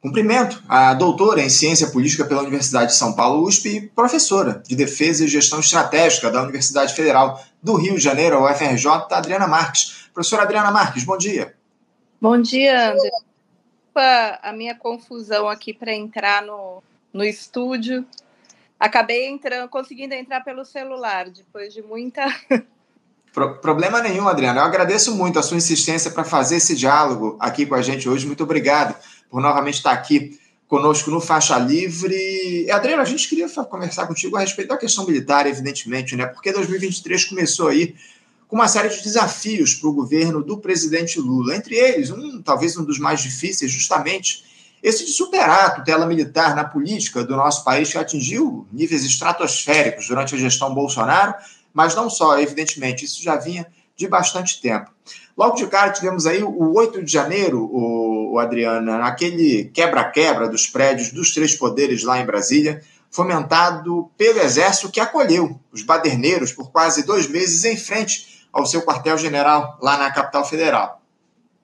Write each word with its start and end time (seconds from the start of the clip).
Cumprimento 0.00 0.62
a 0.66 0.94
doutora 0.94 1.42
em 1.42 1.50
Ciência 1.50 1.88
Política 1.88 2.24
pela 2.24 2.40
Universidade 2.40 2.92
de 2.92 2.96
São 2.96 3.12
Paulo, 3.12 3.46
USP, 3.46 3.68
e 3.68 3.80
professora 3.88 4.62
de 4.66 4.74
Defesa 4.74 5.24
e 5.24 5.28
Gestão 5.28 5.60
Estratégica 5.60 6.30
da 6.30 6.42
Universidade 6.42 6.94
Federal 6.94 7.38
do 7.62 7.74
Rio 7.74 7.96
de 7.96 8.00
Janeiro, 8.00 8.38
a 8.38 8.50
UFRJ, 8.50 8.86
Adriana 9.10 9.46
Marques. 9.46 10.08
Professora 10.14 10.44
Adriana 10.44 10.70
Marques, 10.70 11.04
bom 11.04 11.18
dia. 11.18 11.54
Bom 12.18 12.40
dia, 12.40 12.92
André. 12.92 13.10
A 14.42 14.52
minha 14.54 14.74
confusão 14.74 15.46
aqui 15.46 15.74
para 15.74 15.92
entrar 15.92 16.42
no, 16.42 16.82
no 17.12 17.22
estúdio. 17.22 18.06
Acabei 18.78 19.28
entrando, 19.28 19.68
conseguindo 19.68 20.14
entrar 20.14 20.42
pelo 20.42 20.64
celular, 20.64 21.28
depois 21.28 21.74
de 21.74 21.82
muita 21.82 22.24
Pro, 23.32 23.58
problema 23.58 24.00
nenhum, 24.00 24.26
Adriana. 24.26 24.60
Eu 24.60 24.64
agradeço 24.64 25.14
muito 25.14 25.38
a 25.38 25.42
sua 25.42 25.56
insistência 25.56 26.10
para 26.10 26.24
fazer 26.24 26.56
esse 26.56 26.74
diálogo 26.74 27.36
aqui 27.38 27.64
com 27.64 27.76
a 27.76 27.82
gente 27.82 28.08
hoje. 28.08 28.26
Muito 28.26 28.42
obrigado 28.42 28.96
por 29.30 29.40
novamente 29.40 29.74
estar 29.74 29.92
aqui 29.92 30.38
conosco 30.66 31.10
no 31.10 31.20
Faixa 31.20 31.58
Livre. 31.58 32.70
Adriana, 32.70 33.02
a 33.02 33.06
gente 33.06 33.28
queria 33.28 33.48
conversar 33.48 34.06
contigo 34.06 34.36
a 34.36 34.40
respeito 34.40 34.68
da 34.68 34.76
questão 34.76 35.06
militar, 35.06 35.46
evidentemente, 35.46 36.16
né? 36.16 36.26
Porque 36.26 36.52
2023 36.52 37.24
começou 37.24 37.68
aí 37.68 37.94
com 38.48 38.56
uma 38.56 38.68
série 38.68 38.88
de 38.88 39.02
desafios 39.02 39.74
para 39.74 39.88
o 39.88 39.92
governo 39.92 40.42
do 40.42 40.58
presidente 40.58 41.20
Lula. 41.20 41.56
Entre 41.56 41.76
eles, 41.76 42.10
um 42.10 42.42
talvez 42.42 42.76
um 42.76 42.84
dos 42.84 42.98
mais 42.98 43.22
difíceis, 43.22 43.70
justamente 43.70 44.44
esse 44.82 45.04
de 45.04 45.12
superar 45.12 45.66
a 45.66 45.70
tutela 45.70 46.06
militar 46.06 46.56
na 46.56 46.64
política 46.64 47.22
do 47.22 47.36
nosso 47.36 47.62
país, 47.64 47.92
que 47.92 47.98
atingiu 47.98 48.66
níveis 48.72 49.04
estratosféricos 49.04 50.08
durante 50.08 50.34
a 50.34 50.38
gestão 50.38 50.74
Bolsonaro 50.74 51.34
mas 51.72 51.94
não 51.94 52.10
só, 52.10 52.38
evidentemente, 52.38 53.04
isso 53.04 53.22
já 53.22 53.36
vinha 53.36 53.66
de 53.96 54.08
bastante 54.08 54.60
tempo. 54.60 54.90
Logo 55.36 55.56
de 55.56 55.66
cara, 55.66 55.90
tivemos 55.90 56.26
aí 56.26 56.42
o 56.42 56.74
8 56.74 57.02
de 57.02 57.10
janeiro, 57.10 57.62
o, 57.62 58.34
o 58.34 58.38
Adriana, 58.38 59.04
aquele 59.04 59.64
quebra-quebra 59.66 60.48
dos 60.48 60.66
prédios 60.66 61.12
dos 61.12 61.32
três 61.32 61.54
poderes 61.54 62.02
lá 62.02 62.18
em 62.18 62.26
Brasília, 62.26 62.82
fomentado 63.10 64.10
pelo 64.16 64.40
Exército 64.40 64.90
que 64.90 65.00
acolheu 65.00 65.58
os 65.72 65.82
baderneiros 65.82 66.52
por 66.52 66.70
quase 66.70 67.04
dois 67.04 67.28
meses 67.28 67.64
em 67.64 67.76
frente 67.76 68.46
ao 68.52 68.66
seu 68.66 68.82
quartel-general 68.82 69.78
lá 69.80 69.96
na 69.96 70.10
capital 70.10 70.44
federal. 70.44 71.00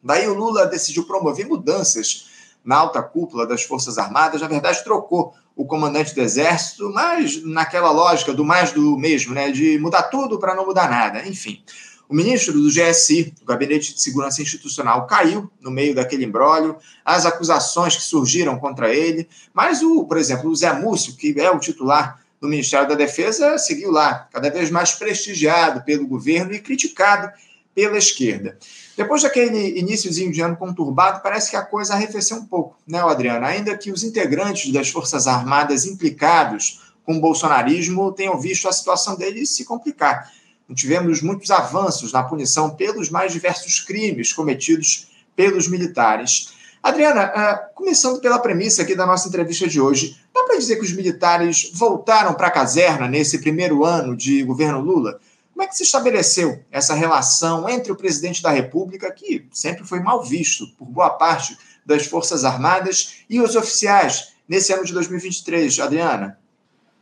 Daí 0.02 0.28
o 0.28 0.34
Lula 0.34 0.66
decidiu 0.66 1.04
promover 1.04 1.46
mudanças 1.46 2.28
na 2.64 2.76
alta 2.76 3.02
cúpula 3.02 3.46
das 3.46 3.62
Forças 3.62 3.96
Armadas, 3.96 4.40
na 4.40 4.48
verdade, 4.48 4.82
trocou 4.82 5.34
o 5.54 5.64
comandante 5.64 6.14
do 6.14 6.20
Exército, 6.20 6.90
mas 6.92 7.42
naquela 7.42 7.90
lógica 7.90 8.34
do 8.34 8.44
mais 8.44 8.72
do 8.72 8.96
mesmo, 8.98 9.32
né, 9.32 9.50
de 9.50 9.78
mudar 9.78 10.02
tudo 10.04 10.38
para 10.38 10.54
não 10.54 10.66
mudar 10.66 10.90
nada. 10.90 11.26
Enfim, 11.26 11.62
o 12.08 12.14
ministro 12.14 12.52
do 12.52 12.68
GSI, 12.68 13.34
do 13.40 13.44
Gabinete 13.44 13.94
de 13.94 14.00
Segurança 14.00 14.40
Institucional, 14.40 15.06
caiu 15.06 15.50
no 15.60 15.70
meio 15.70 15.94
daquele 15.94 16.24
embrólio, 16.24 16.76
as 17.04 17.26
acusações 17.26 17.96
que 17.96 18.02
surgiram 18.02 18.58
contra 18.58 18.94
ele, 18.94 19.28
mas, 19.52 19.82
o, 19.82 20.04
por 20.04 20.16
exemplo, 20.16 20.50
o 20.50 20.54
Zé 20.54 20.72
Múcio, 20.72 21.16
que 21.16 21.34
é 21.40 21.50
o 21.50 21.58
titular 21.58 22.20
do 22.40 22.48
Ministério 22.48 22.88
da 22.88 22.94
Defesa, 22.94 23.58
seguiu 23.58 23.90
lá, 23.90 24.28
cada 24.32 24.50
vez 24.50 24.70
mais 24.70 24.92
prestigiado 24.92 25.82
pelo 25.82 26.06
governo 26.06 26.52
e 26.52 26.60
criticado 26.60 27.30
pela 27.74 27.98
esquerda. 27.98 28.56
Depois 28.96 29.22
daquele 29.22 29.78
iníciozinho 29.78 30.32
de 30.32 30.40
ano 30.40 30.56
conturbado, 30.56 31.22
parece 31.22 31.50
que 31.50 31.56
a 31.56 31.62
coisa 31.62 31.92
arrefeceu 31.92 32.38
um 32.38 32.46
pouco, 32.46 32.78
né, 32.86 33.00
Adriana? 33.00 33.48
Ainda 33.48 33.76
que 33.76 33.92
os 33.92 34.02
integrantes 34.02 34.72
das 34.72 34.88
Forças 34.88 35.26
Armadas 35.26 35.84
implicados 35.84 36.80
com 37.04 37.18
o 37.18 37.20
bolsonarismo 37.20 38.10
tenham 38.12 38.38
visto 38.40 38.68
a 38.68 38.72
situação 38.72 39.14
deles 39.14 39.50
se 39.50 39.64
complicar. 39.64 40.32
Tivemos 40.74 41.22
muitos 41.22 41.50
avanços 41.50 42.12
na 42.12 42.22
punição 42.22 42.70
pelos 42.70 43.08
mais 43.08 43.32
diversos 43.32 43.80
crimes 43.80 44.32
cometidos 44.32 45.08
pelos 45.34 45.68
militares. 45.68 46.52
Adriana, 46.82 47.22
ah, 47.22 47.70
começando 47.74 48.20
pela 48.20 48.38
premissa 48.38 48.82
aqui 48.82 48.94
da 48.94 49.06
nossa 49.06 49.28
entrevista 49.28 49.66
de 49.66 49.80
hoje, 49.80 50.16
dá 50.34 50.44
para 50.44 50.58
dizer 50.58 50.76
que 50.76 50.84
os 50.84 50.92
militares 50.92 51.70
voltaram 51.74 52.34
para 52.34 52.48
a 52.48 52.50
caserna 52.50 53.08
nesse 53.08 53.38
primeiro 53.38 53.84
ano 53.84 54.16
de 54.16 54.42
governo 54.42 54.80
Lula? 54.80 55.20
Como 55.52 55.64
é 55.64 55.66
que 55.66 55.76
se 55.76 55.84
estabeleceu 55.84 56.62
essa 56.70 56.94
relação 56.94 57.68
entre 57.68 57.90
o 57.90 57.96
presidente 57.96 58.42
da 58.42 58.50
República, 58.50 59.10
que 59.10 59.46
sempre 59.52 59.84
foi 59.84 60.00
mal 60.00 60.22
visto 60.22 60.66
por 60.76 60.86
boa 60.86 61.10
parte 61.10 61.56
das 61.84 62.06
Forças 62.06 62.44
Armadas, 62.44 63.20
e 63.28 63.40
os 63.40 63.56
oficiais 63.56 64.34
nesse 64.48 64.72
ano 64.72 64.84
de 64.84 64.92
2023, 64.92 65.78
Adriana? 65.80 66.38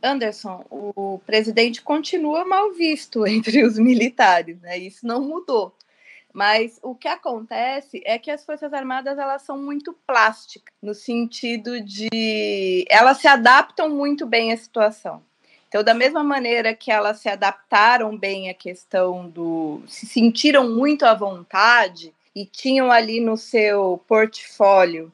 Anderson, 0.01 0.65
o 0.69 1.19
presidente 1.25 1.81
continua 1.81 2.45
mal 2.45 2.71
visto 2.73 3.25
entre 3.27 3.63
os 3.63 3.77
militares, 3.77 4.59
né? 4.61 4.77
Isso 4.77 5.05
não 5.05 5.21
mudou. 5.21 5.73
Mas 6.33 6.79
o 6.83 6.93
que 6.93 7.07
acontece 7.07 8.01
é 8.05 8.19
que 8.19 8.29
as 8.29 8.45
Forças 8.45 8.73
Armadas 8.73 9.17
elas 9.17 9.41
são 9.43 9.57
muito 9.57 9.93
plásticas, 10.05 10.73
no 10.81 10.93
sentido 10.93 11.79
de 11.79 12.85
elas 12.89 13.19
se 13.19 13.27
adaptam 13.27 13.89
muito 13.89 14.25
bem 14.25 14.51
à 14.51 14.57
situação. 14.57 15.23
Então, 15.69 15.83
da 15.83 15.93
mesma 15.93 16.23
maneira 16.23 16.73
que 16.73 16.91
elas 16.91 17.19
se 17.19 17.29
adaptaram 17.29 18.17
bem 18.17 18.49
à 18.49 18.53
questão 18.53 19.29
do. 19.29 19.81
se 19.87 20.05
sentiram 20.05 20.69
muito 20.69 21.05
à 21.05 21.13
vontade 21.13 22.13
e 22.35 22.45
tinham 22.45 22.91
ali 22.91 23.19
no 23.19 23.37
seu 23.37 24.01
portfólio 24.07 25.11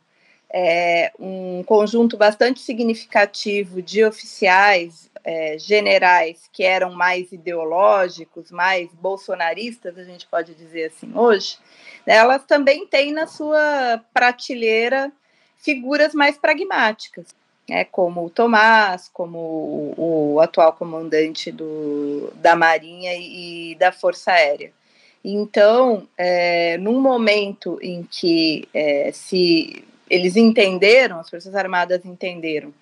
é, 0.53 1.12
um 1.19 1.63
conjunto 1.63 2.17
bastante 2.17 2.59
significativo 2.59 3.81
de 3.81 4.03
oficiais, 4.03 5.09
é, 5.23 5.57
generais, 5.57 6.50
que 6.51 6.63
eram 6.63 6.94
mais 6.94 7.31
ideológicos, 7.31 8.51
mais 8.51 8.91
bolsonaristas, 8.94 9.97
a 9.97 10.03
gente 10.03 10.28
pode 10.28 10.53
dizer 10.56 10.85
assim 10.85 11.11
hoje, 11.16 11.57
né, 12.06 12.16
elas 12.16 12.44
também 12.45 12.88
têm 12.88 13.13
na 13.13 13.28
sua 13.28 14.03
prateleira 14.13 15.11
figuras 15.57 16.13
mais 16.13 16.38
pragmáticas 16.38 17.28
né, 17.72 17.85
como 17.85 18.25
o 18.25 18.29
Tomás, 18.29 19.09
como 19.13 19.38
o, 19.97 20.34
o 20.34 20.40
atual 20.41 20.73
comandante 20.73 21.51
do, 21.51 22.31
da 22.35 22.53
Marinha 22.53 23.13
e, 23.13 23.72
e 23.72 23.75
da 23.75 23.94
Força 23.94 24.31
Aérea. 24.31 24.73
Então, 25.23 26.07
é, 26.17 26.78
num 26.78 27.00
momento 27.00 27.79
em 27.81 28.03
que 28.03 28.67
é, 28.73 29.11
se 29.13 29.85
eles 30.11 30.35
entenderam, 30.35 31.22
as 31.22 31.29
Forças 31.29 31.55
Armadas 31.55 32.05
entenderam 32.05 32.73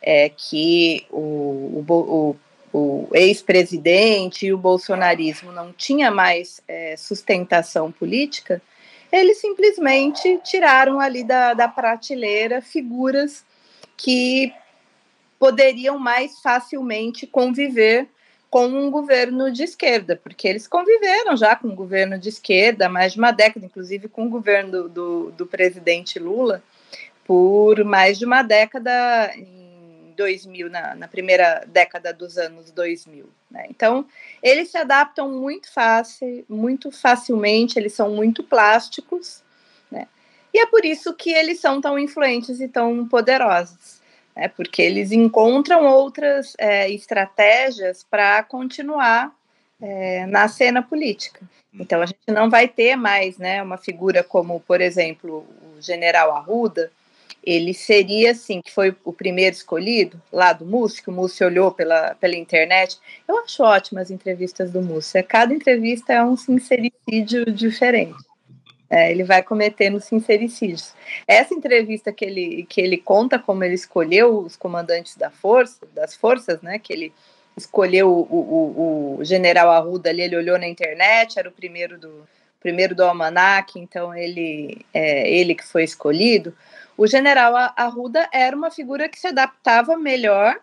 é, 0.00 0.28
que 0.28 1.04
o, 1.10 1.84
o, 1.88 2.36
o 2.72 3.08
ex-presidente 3.12 4.46
e 4.46 4.52
o 4.52 4.58
bolsonarismo 4.58 5.50
não 5.50 5.72
tinha 5.72 6.08
mais 6.08 6.62
é, 6.68 6.96
sustentação 6.96 7.90
política, 7.90 8.62
eles 9.10 9.38
simplesmente 9.38 10.38
tiraram 10.44 11.00
ali 11.00 11.24
da, 11.24 11.52
da 11.52 11.66
prateleira 11.66 12.62
figuras 12.62 13.44
que 13.96 14.52
poderiam 15.36 15.98
mais 15.98 16.40
facilmente 16.40 17.26
conviver 17.26 18.06
com 18.50 18.66
um 18.66 18.90
governo 18.90 19.50
de 19.50 19.62
esquerda, 19.62 20.16
porque 20.16 20.48
eles 20.48 20.66
conviveram 20.66 21.36
já 21.36 21.54
com 21.54 21.68
um 21.68 21.74
governo 21.74 22.18
de 22.18 22.28
esquerda 22.28 22.88
mais 22.88 23.12
de 23.12 23.18
uma 23.18 23.30
década, 23.30 23.66
inclusive 23.66 24.08
com 24.08 24.26
o 24.26 24.30
governo 24.30 24.88
do, 24.88 25.30
do, 25.32 25.46
presidente 25.46 26.18
Lula, 26.18 26.62
por 27.24 27.84
mais 27.84 28.18
de 28.18 28.24
uma 28.24 28.42
década 28.42 29.32
em 29.36 30.14
2000, 30.16 30.70
na, 30.70 30.94
na 30.94 31.08
primeira 31.08 31.64
década 31.66 32.12
dos 32.12 32.38
anos 32.38 32.70
2000. 32.70 33.28
Né? 33.50 33.66
Então, 33.68 34.06
eles 34.42 34.70
se 34.70 34.78
adaptam 34.78 35.30
muito 35.30 35.70
fácil, 35.70 36.44
muito 36.48 36.90
facilmente, 36.90 37.78
eles 37.78 37.92
são 37.92 38.10
muito 38.10 38.42
plásticos, 38.42 39.42
e 40.52 40.60
é 40.60 40.66
por 40.66 40.84
isso 40.84 41.14
que 41.14 41.30
eles 41.30 41.60
são 41.60 41.80
tão 41.80 41.98
influentes 41.98 42.60
e 42.60 42.68
tão 42.68 43.06
poderosos, 43.06 43.97
né? 44.38 44.48
porque 44.48 44.80
eles 44.80 45.10
encontram 45.10 45.84
outras 45.84 46.54
é, 46.58 46.88
estratégias 46.90 48.06
para 48.08 48.42
continuar 48.44 49.34
é, 49.82 50.24
na 50.26 50.46
cena 50.46 50.80
política. 50.80 51.40
Então 51.74 52.00
a 52.00 52.06
gente 52.06 52.28
não 52.28 52.48
vai 52.48 52.68
ter 52.68 52.96
mais 52.96 53.36
né, 53.36 53.62
uma 53.62 53.76
figura 53.76 54.22
como, 54.22 54.60
por 54.60 54.80
exemplo, 54.80 55.44
o 55.76 55.82
general 55.82 56.34
Arruda, 56.34 56.90
ele 57.44 57.72
seria 57.72 58.32
assim, 58.32 58.60
que 58.60 58.70
foi 58.70 58.94
o 59.04 59.12
primeiro 59.12 59.54
escolhido 59.54 60.20
lá 60.32 60.52
do 60.52 60.66
Múcio, 60.66 61.02
que 61.02 61.10
o 61.10 61.12
Múcio 61.12 61.46
olhou 61.46 61.70
pela, 61.70 62.14
pela 62.16 62.36
internet. 62.36 62.98
Eu 63.26 63.38
acho 63.38 63.62
ótimas 63.62 64.04
as 64.04 64.10
entrevistas 64.10 64.70
do 64.70 64.82
Múcio. 64.82 65.24
Cada 65.24 65.54
entrevista 65.54 66.12
é 66.12 66.22
um 66.22 66.36
sincericídio 66.36 67.50
diferente 67.52 68.27
é, 68.90 69.10
ele 69.10 69.24
vai 69.24 69.42
cometendo 69.42 70.00
sincericídios. 70.00 70.94
Essa 71.26 71.54
entrevista 71.54 72.12
que 72.12 72.24
ele, 72.24 72.66
que 72.68 72.80
ele 72.80 72.96
conta 72.96 73.38
como 73.38 73.62
ele 73.62 73.74
escolheu 73.74 74.38
os 74.38 74.56
comandantes 74.56 75.16
da 75.16 75.30
força, 75.30 75.86
das 75.94 76.14
forças, 76.14 76.60
né, 76.62 76.78
que 76.78 76.92
ele 76.92 77.12
escolheu 77.56 78.08
o, 78.08 79.16
o, 79.16 79.18
o 79.18 79.24
general 79.24 79.70
Arruda 79.70 80.10
ali, 80.10 80.22
ele 80.22 80.36
olhou 80.36 80.58
na 80.58 80.66
internet, 80.66 81.38
era 81.38 81.48
o 81.48 81.52
primeiro 81.52 81.98
do 81.98 82.26
primeiro 82.60 82.92
do 82.92 83.04
almanac, 83.04 83.78
então 83.78 84.12
ele 84.12 84.84
é 84.92 85.30
ele 85.30 85.54
que 85.54 85.64
foi 85.64 85.84
escolhido. 85.84 86.56
O 86.96 87.06
general 87.06 87.54
Arruda 87.76 88.28
era 88.32 88.56
uma 88.56 88.70
figura 88.70 89.08
que 89.08 89.18
se 89.18 89.28
adaptava 89.28 89.96
melhor, 89.96 90.58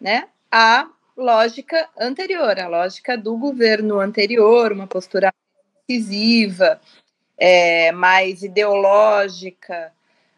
né, 0.00 0.28
à 0.50 0.88
lógica 1.16 1.88
anterior, 1.98 2.58
à 2.58 2.68
lógica 2.68 3.18
do 3.18 3.36
governo 3.36 3.98
anterior, 3.98 4.72
uma 4.72 4.86
postura 4.86 5.32
decisiva, 5.88 6.80
é, 7.40 7.90
mais 7.90 8.42
ideológica, 8.42 9.90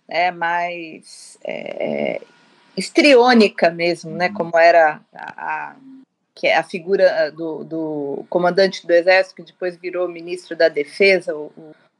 né, 0.08 0.30
mais 0.30 1.36
é, 1.44 2.22
estriônica 2.76 3.70
mesmo, 3.70 4.12
né, 4.12 4.28
uhum. 4.28 4.34
como 4.34 4.56
era 4.56 5.00
a, 5.12 5.70
a 5.72 5.76
que 6.34 6.46
é 6.46 6.56
a 6.56 6.62
figura 6.62 7.30
do, 7.30 7.62
do, 7.62 8.24
comandante 8.30 8.86
do 8.86 8.92
exército 8.92 9.36
que 9.36 9.52
depois 9.52 9.76
virou 9.76 10.08
ministro 10.08 10.56
da 10.56 10.68
defesa, 10.68 11.36
o, 11.36 11.52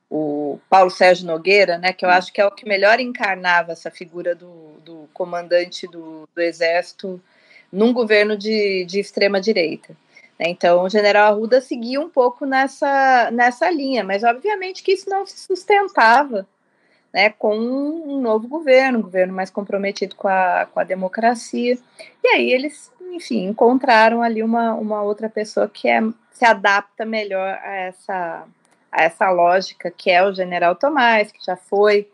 o 0.09 0.59
Paulo 0.71 0.91
Sérgio 0.91 1.27
Nogueira, 1.27 1.77
né, 1.77 1.93
que 1.93 2.05
eu 2.05 2.09
acho 2.09 2.33
que 2.33 2.41
é 2.41 2.47
o 2.47 2.51
que 2.51 2.67
melhor 2.67 2.99
encarnava 2.99 3.73
essa 3.73 3.91
figura 3.91 4.35
do, 4.35 4.81
do 4.85 5.09
comandante 5.13 5.87
do, 5.87 6.27
do 6.35 6.41
exército 6.41 7.21
num 7.71 7.93
governo 7.93 8.37
de, 8.37 8.85
de 8.85 9.01
extrema 9.01 9.41
direita. 9.41 9.91
Né. 9.91 9.97
Então, 10.39 10.83
o 10.83 10.89
general 10.89 11.33
Arruda 11.33 11.61
seguia 11.61 12.01
um 12.01 12.09
pouco 12.09 12.45
nessa, 12.45 13.31
nessa 13.31 13.71
linha, 13.71 14.03
mas 14.03 14.25
obviamente 14.25 14.83
que 14.83 14.93
isso 14.93 15.09
não 15.09 15.25
se 15.25 15.39
sustentava 15.39 16.47
né, 17.13 17.31
com 17.31 17.57
um 17.57 18.21
novo 18.21 18.49
governo, 18.49 18.99
um 18.99 19.03
governo 19.03 19.35
mais 19.35 19.51
comprometido 19.51 20.17
com 20.17 20.29
a, 20.29 20.67
com 20.73 20.81
a 20.81 20.85
democracia. 20.85 21.79
E 22.25 22.29
aí 22.29 22.51
eles, 22.51 22.91
enfim, 23.13 23.47
encontraram 23.47 24.23
ali 24.23 24.43
uma, 24.43 24.75
uma 24.75 25.03
outra 25.03 25.29
pessoa 25.29 25.69
que 25.69 25.89
é, 25.89 26.01
se 26.33 26.45
adapta 26.45 27.05
melhor 27.05 27.59
a 27.63 27.75
essa, 27.77 28.45
a 28.91 29.03
essa 29.03 29.31
lógica, 29.31 29.91
que 29.91 30.11
é 30.11 30.23
o 30.23 30.35
general 30.35 30.75
Tomás, 30.75 31.31
que 31.31 31.45
já 31.45 31.57
foi 31.57 32.09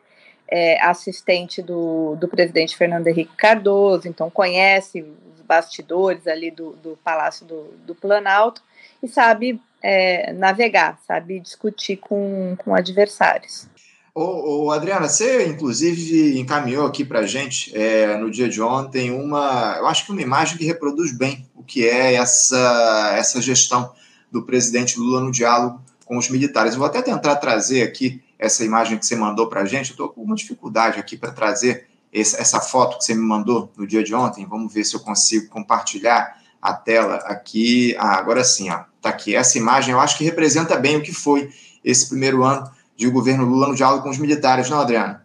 é, 0.48 0.82
assistente 0.82 1.62
do, 1.62 2.16
do 2.16 2.26
presidente 2.26 2.76
Fernando 2.76 3.06
Henrique 3.06 3.36
Cardoso, 3.36 4.08
então 4.08 4.28
conhece 4.30 5.06
bastidores 5.48 6.26
ali 6.26 6.50
do, 6.50 6.72
do 6.72 6.98
Palácio 7.02 7.46
do, 7.46 7.72
do 7.86 7.94
Planalto 7.94 8.62
e 9.02 9.08
sabe 9.08 9.60
é, 9.82 10.32
navegar, 10.34 11.00
sabe 11.06 11.40
discutir 11.40 11.96
com, 11.96 12.54
com 12.58 12.74
adversários. 12.74 13.66
Ô, 14.14 14.64
ô, 14.64 14.70
Adriana, 14.72 15.08
você 15.08 15.46
inclusive 15.46 16.38
encaminhou 16.38 16.86
aqui 16.86 17.04
para 17.04 17.20
a 17.20 17.26
gente 17.26 17.74
é, 17.76 18.16
no 18.16 18.30
dia 18.30 18.48
de 18.48 18.60
ontem 18.60 19.10
uma, 19.12 19.76
eu 19.78 19.86
acho 19.86 20.04
que 20.04 20.12
uma 20.12 20.20
imagem 20.20 20.58
que 20.58 20.64
reproduz 20.64 21.16
bem 21.16 21.48
o 21.54 21.62
que 21.62 21.88
é 21.88 22.14
essa, 22.14 23.14
essa 23.16 23.40
gestão 23.40 23.92
do 24.30 24.42
presidente 24.44 24.98
Lula 24.98 25.20
no 25.20 25.30
diálogo 25.30 25.80
com 26.04 26.18
os 26.18 26.28
militares. 26.28 26.72
Eu 26.72 26.80
vou 26.80 26.88
até 26.88 27.00
tentar 27.00 27.36
trazer 27.36 27.82
aqui 27.82 28.22
essa 28.38 28.64
imagem 28.64 28.98
que 28.98 29.06
você 29.06 29.16
mandou 29.16 29.48
para 29.48 29.62
a 29.62 29.64
gente. 29.64 29.90
Eu 29.90 29.94
estou 29.94 30.08
com 30.08 30.22
uma 30.22 30.34
dificuldade 30.34 30.98
aqui 30.98 31.16
para 31.16 31.32
trazer 31.32 31.87
essa 32.12 32.60
foto 32.60 32.98
que 32.98 33.04
você 33.04 33.14
me 33.14 33.20
mandou 33.20 33.70
no 33.76 33.86
dia 33.86 34.02
de 34.02 34.14
ontem. 34.14 34.46
Vamos 34.46 34.72
ver 34.72 34.84
se 34.84 34.94
eu 34.94 35.00
consigo 35.00 35.48
compartilhar 35.48 36.40
a 36.60 36.72
tela 36.72 37.16
aqui. 37.16 37.94
Ah, 37.98 38.16
agora 38.16 38.42
sim, 38.44 38.70
ó, 38.70 38.84
tá 39.00 39.10
aqui. 39.10 39.34
Essa 39.34 39.58
imagem 39.58 39.92
eu 39.92 40.00
acho 40.00 40.16
que 40.16 40.24
representa 40.24 40.76
bem 40.76 40.96
o 40.96 41.02
que 41.02 41.12
foi 41.12 41.52
esse 41.84 42.08
primeiro 42.08 42.44
ano 42.44 42.70
de 42.96 43.06
o 43.06 43.12
governo 43.12 43.44
Lula 43.44 43.68
no 43.68 43.74
diálogo 43.74 44.02
com 44.02 44.10
os 44.10 44.18
militares, 44.18 44.68
não, 44.68 44.80
Adriana? 44.80 45.24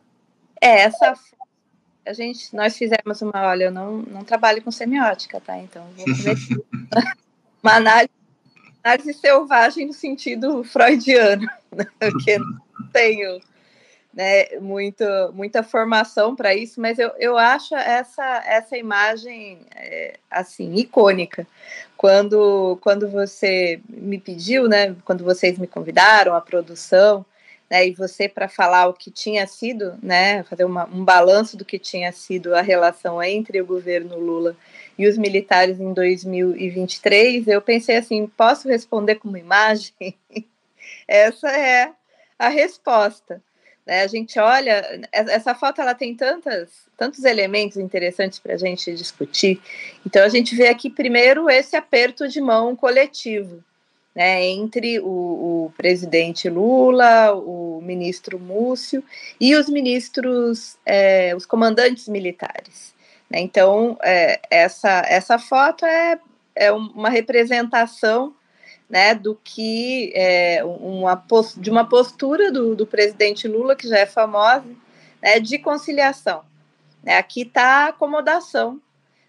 É, 0.62 0.82
essa 0.82 1.16
a 2.06 2.14
gente, 2.14 2.54
nós 2.54 2.78
fizemos 2.78 3.22
uma, 3.22 3.48
olha, 3.48 3.66
eu 3.66 3.72
não, 3.72 3.98
não 4.00 4.24
trabalho 4.24 4.62
com 4.62 4.72
semiótica, 4.72 5.40
tá? 5.40 5.58
Então, 5.58 5.86
vou 5.96 6.06
uma 7.64 7.76
análise, 7.76 8.12
análise 8.84 9.14
selvagem 9.14 9.88
no 9.88 9.94
sentido 9.94 10.64
freudiano, 10.64 11.48
né? 11.72 11.86
porque 12.00 12.38
não 12.38 12.88
tenho 12.92 13.40
né, 14.14 14.60
muito, 14.60 15.04
muita 15.34 15.64
formação 15.64 16.36
para 16.36 16.54
isso, 16.54 16.80
mas 16.80 17.00
eu, 17.00 17.12
eu 17.18 17.38
acho 17.38 17.76
essa, 17.76 18.44
essa 18.46 18.78
imagem 18.78 19.62
é, 19.76 20.18
assim 20.30 20.76
icônica. 20.76 21.48
Quando, 21.98 22.78
quando 22.82 23.10
você 23.10 23.82
me 23.90 24.20
pediu, 24.20 24.68
né, 24.68 24.96
quando 25.04 25.24
vocês 25.24 25.58
me 25.58 25.66
convidaram, 25.66 26.36
a 26.36 26.42
produção, 26.42 27.26
né, 27.70 27.88
e 27.88 27.94
você 27.94 28.30
para 28.30 28.48
falar 28.48 28.88
o 28.88 28.94
que 28.94 29.10
tinha 29.10 29.48
sido, 29.48 29.98
né, 30.04 30.44
fazer 30.44 30.66
uma, 30.66 30.86
um 30.86 31.04
balanço 31.04 31.58
do 31.58 31.66
que 31.66 31.80
tinha 31.80 32.12
sido 32.12 32.54
a 32.54 32.62
relação 32.62 33.22
entre 33.24 33.60
o 33.62 33.66
governo 33.66 34.20
Lula 34.20 34.56
e 34.96 35.08
os 35.08 35.18
militares 35.18 35.80
em 35.80 35.92
2023, 35.92 37.48
eu 37.48 37.62
pensei 37.62 37.98
assim, 37.98 38.28
posso 38.28 38.68
responder 38.68 39.16
com 39.16 39.28
uma 39.28 39.40
imagem? 39.40 39.94
Essa 41.08 41.50
é 41.50 41.92
a 42.38 42.50
resposta. 42.50 43.42
Né? 43.86 44.02
A 44.02 44.08
gente 44.08 44.40
olha, 44.40 45.08
essa 45.12 45.54
foto 45.54 45.82
ela 45.82 45.94
tem 45.94 46.16
tantas, 46.16 46.70
tantos 46.98 47.24
elementos 47.24 47.78
interessantes 47.78 48.40
para 48.40 48.54
a 48.54 48.58
gente 48.58 48.94
discutir. 48.94 49.62
Então 50.06 50.24
a 50.24 50.30
gente 50.30 50.56
vê 50.56 50.68
aqui 50.68 50.90
primeiro 50.90 51.50
esse 51.50 51.76
aperto 51.76 52.28
de 52.28 52.40
mão 52.40 52.76
coletivo, 52.76 53.64
né, 54.16 54.44
entre 54.46 55.00
o, 55.00 55.06
o, 55.66 55.74
presidente 55.76 56.48
Lula, 56.48 57.34
o 57.34 57.82
ministro 57.82 58.40
Múcio 58.40 59.04
e 59.42 59.56
os 59.56 59.68
ministros, 59.68 60.78
é, 60.86 61.36
os 61.36 61.48
comandantes 61.48 62.08
militares. 62.08 62.94
Né? 63.28 63.40
Então, 63.40 63.98
é, 64.04 64.40
essa, 64.52 65.04
essa 65.08 65.40
foto 65.40 65.84
é, 65.84 66.20
é 66.56 66.72
uma 66.72 67.10
representação 67.10 68.36
né, 68.94 69.16
do 69.16 69.34
que 69.44 70.14
é, 70.14 70.64
uma, 70.64 71.26
de 71.58 71.72
uma 71.72 71.84
postura 71.84 72.52
do, 72.52 72.76
do 72.76 72.86
presidente 72.86 73.48
Lula, 73.48 73.76
que 73.76 73.88
já 73.88 73.98
é 73.98 74.06
famosa, 74.06 74.68
né, 75.20 75.40
de 75.40 75.58
conciliação. 75.58 76.44
Né? 77.04 77.18
Aqui 77.18 77.42
está 77.42 77.64
a 77.64 77.88
acomodação 77.88 78.80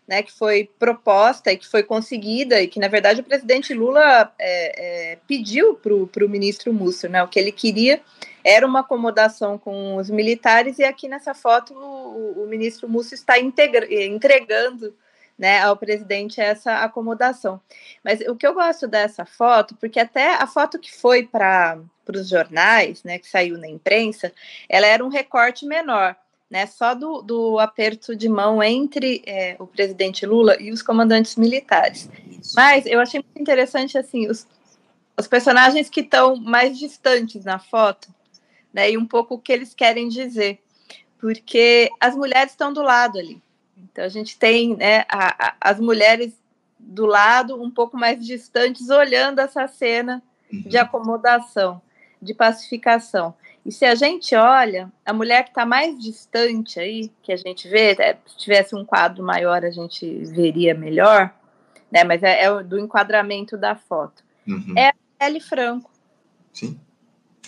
né, 0.06 0.22
que 0.22 0.31
foi 0.31 0.69
proposta 0.78 1.50
e 1.50 1.56
que 1.56 1.66
foi 1.66 1.82
conseguida, 1.82 2.61
e 2.61 2.69
que, 2.69 2.78
na 2.78 2.88
verdade, 2.88 3.22
o 3.22 3.25
presidente 3.25 3.72
Lula 3.72 4.31
é, 4.38 5.12
é, 5.12 5.19
pediu 5.26 5.75
para 5.75 5.94
o 5.94 6.28
ministro 6.28 6.70
Múcio, 6.70 7.08
né, 7.08 7.22
o 7.22 7.28
que 7.28 7.38
ele 7.38 7.50
queria 7.50 8.02
era 8.44 8.67
uma 8.67 8.81
acomodação 8.81 9.56
com 9.56 9.96
os 9.96 10.10
militares, 10.10 10.78
e 10.78 10.84
aqui 10.84 11.08
nessa 11.08 11.32
foto 11.32 11.72
o, 11.72 12.44
o 12.44 12.46
ministro 12.46 12.87
Múcio 12.87 13.14
está 13.14 13.38
integra, 13.38 13.87
entregando 13.90 14.94
né, 15.38 15.60
ao 15.60 15.76
presidente 15.76 16.40
essa 16.40 16.78
acomodação. 16.78 17.60
Mas 18.04 18.20
o 18.20 18.36
que 18.36 18.46
eu 18.46 18.54
gosto 18.54 18.86
dessa 18.86 19.25
foto, 19.25 19.75
porque 19.76 19.98
até 19.98 20.34
a 20.34 20.46
foto 20.46 20.78
que 20.78 20.92
foi 20.92 21.26
para 21.26 21.81
os 22.08 22.28
jornais, 22.28 23.02
né, 23.02 23.19
que 23.19 23.28
saiu 23.28 23.58
na 23.58 23.69
imprensa, 23.69 24.32
ela 24.69 24.86
era 24.86 25.04
um 25.04 25.08
recorte 25.08 25.66
menor 25.66 26.16
né, 26.54 26.66
só 26.66 26.94
do, 26.94 27.20
do 27.20 27.58
aperto 27.58 28.14
de 28.14 28.28
mão 28.28 28.62
entre 28.62 29.22
é, 29.26 29.56
o 29.58 29.66
presidente 29.66 30.25
Lula 30.25 30.56
e 30.60 30.70
os 30.70 30.82
comandantes 30.82 31.34
militares. 31.34 32.08
Mas 32.54 32.86
eu 32.86 33.00
achei 33.00 33.20
muito 33.20 33.40
interessante 33.40 33.98
assim 33.98 34.28
os, 34.28 34.46
os 35.19 35.26
personagens 35.26 35.88
que 35.88 36.00
estão 36.00 36.36
mais 36.36 36.78
distantes 36.78 37.44
na 37.44 37.58
foto, 37.58 38.08
né, 38.72 38.90
e 38.90 38.96
um 38.96 39.04
pouco 39.04 39.34
o 39.34 39.38
que 39.38 39.52
eles 39.52 39.75
querem 39.75 40.08
dizer, 40.08 40.60
porque 41.19 41.90
as 42.00 42.14
mulheres 42.14 42.52
estão 42.52 42.72
do 42.72 42.82
lado 42.82 43.19
ali. 43.19 43.42
Então 43.90 44.04
a 44.04 44.08
gente 44.08 44.38
tem 44.38 44.76
né, 44.76 45.05
a, 45.08 45.48
a, 45.48 45.55
as 45.60 45.81
mulheres 45.81 46.34
do 46.79 47.06
lado, 47.06 47.60
um 47.62 47.70
pouco 47.70 47.96
mais 47.96 48.24
distantes, 48.24 48.91
olhando 48.91 49.41
essa 49.41 49.67
cena 49.67 50.22
de 50.50 50.76
uhum. 50.76 50.82
acomodação, 50.82 51.82
de 52.20 52.34
pacificação. 52.34 53.34
E 53.64 53.72
se 53.72 53.84
a 53.84 53.94
gente 53.94 54.34
olha, 54.34 54.93
a 55.05 55.12
mulher 55.12 55.44
que 55.44 55.50
está 55.50 55.64
mais 55.64 55.98
distante 55.98 56.79
aí, 56.79 57.10
que 57.22 57.32
a 57.32 57.36
gente 57.36 57.67
vê, 57.69 57.93
é, 57.93 58.17
se 58.26 58.36
tivesse 58.36 58.74
um 58.74 58.84
quadro 58.84 59.24
maior 59.24 59.64
a 59.64 59.70
gente 59.70 60.06
veria 60.26 60.74
melhor, 60.74 61.34
né? 61.91 62.05
Mas 62.05 62.22
é, 62.22 62.44
é 62.44 62.62
do 62.62 62.79
enquadramento 62.79 63.56
da 63.56 63.74
foto. 63.74 64.22
Uhum. 64.46 64.74
É 64.76 64.93
a 65.19 65.26
Ellie 65.26 65.41
Franco. 65.41 65.91
Sim. 66.53 66.79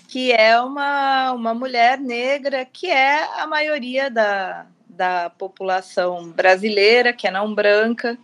Que 0.08 0.32
é 0.32 0.58
uma, 0.60 1.32
uma 1.32 1.52
mulher 1.52 1.98
negra, 1.98 2.64
que 2.64 2.88
é 2.88 3.40
a 3.40 3.46
maioria 3.46 4.10
da, 4.10 4.66
da 4.96 5.30
população 5.30 6.30
brasileira, 6.30 7.12
que 7.12 7.26
é 7.26 7.30
não 7.30 7.54
branca, 7.54 8.18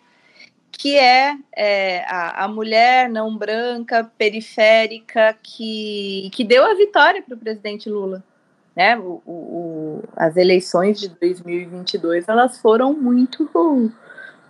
que 0.72 0.96
é, 0.96 1.36
é 1.54 2.04
a, 2.08 2.44
a, 2.44 2.48
mulher 2.48 3.08
não 3.08 3.36
branca, 3.36 4.10
periférica, 4.16 5.36
que, 5.42 6.30
que 6.32 6.42
deu 6.42 6.64
a 6.64 6.74
vitória 6.74 7.22
para 7.22 7.34
o 7.34 7.38
presidente 7.38 7.90
Lula. 7.90 8.24
Né? 8.74 8.96
O, 8.98 9.22
o, 9.26 10.02
as 10.16 10.36
eleições 10.36 10.98
de 10.98 11.08
2022 11.08 12.26
elas 12.26 12.58
foram 12.58 12.94
muito, 12.94 13.90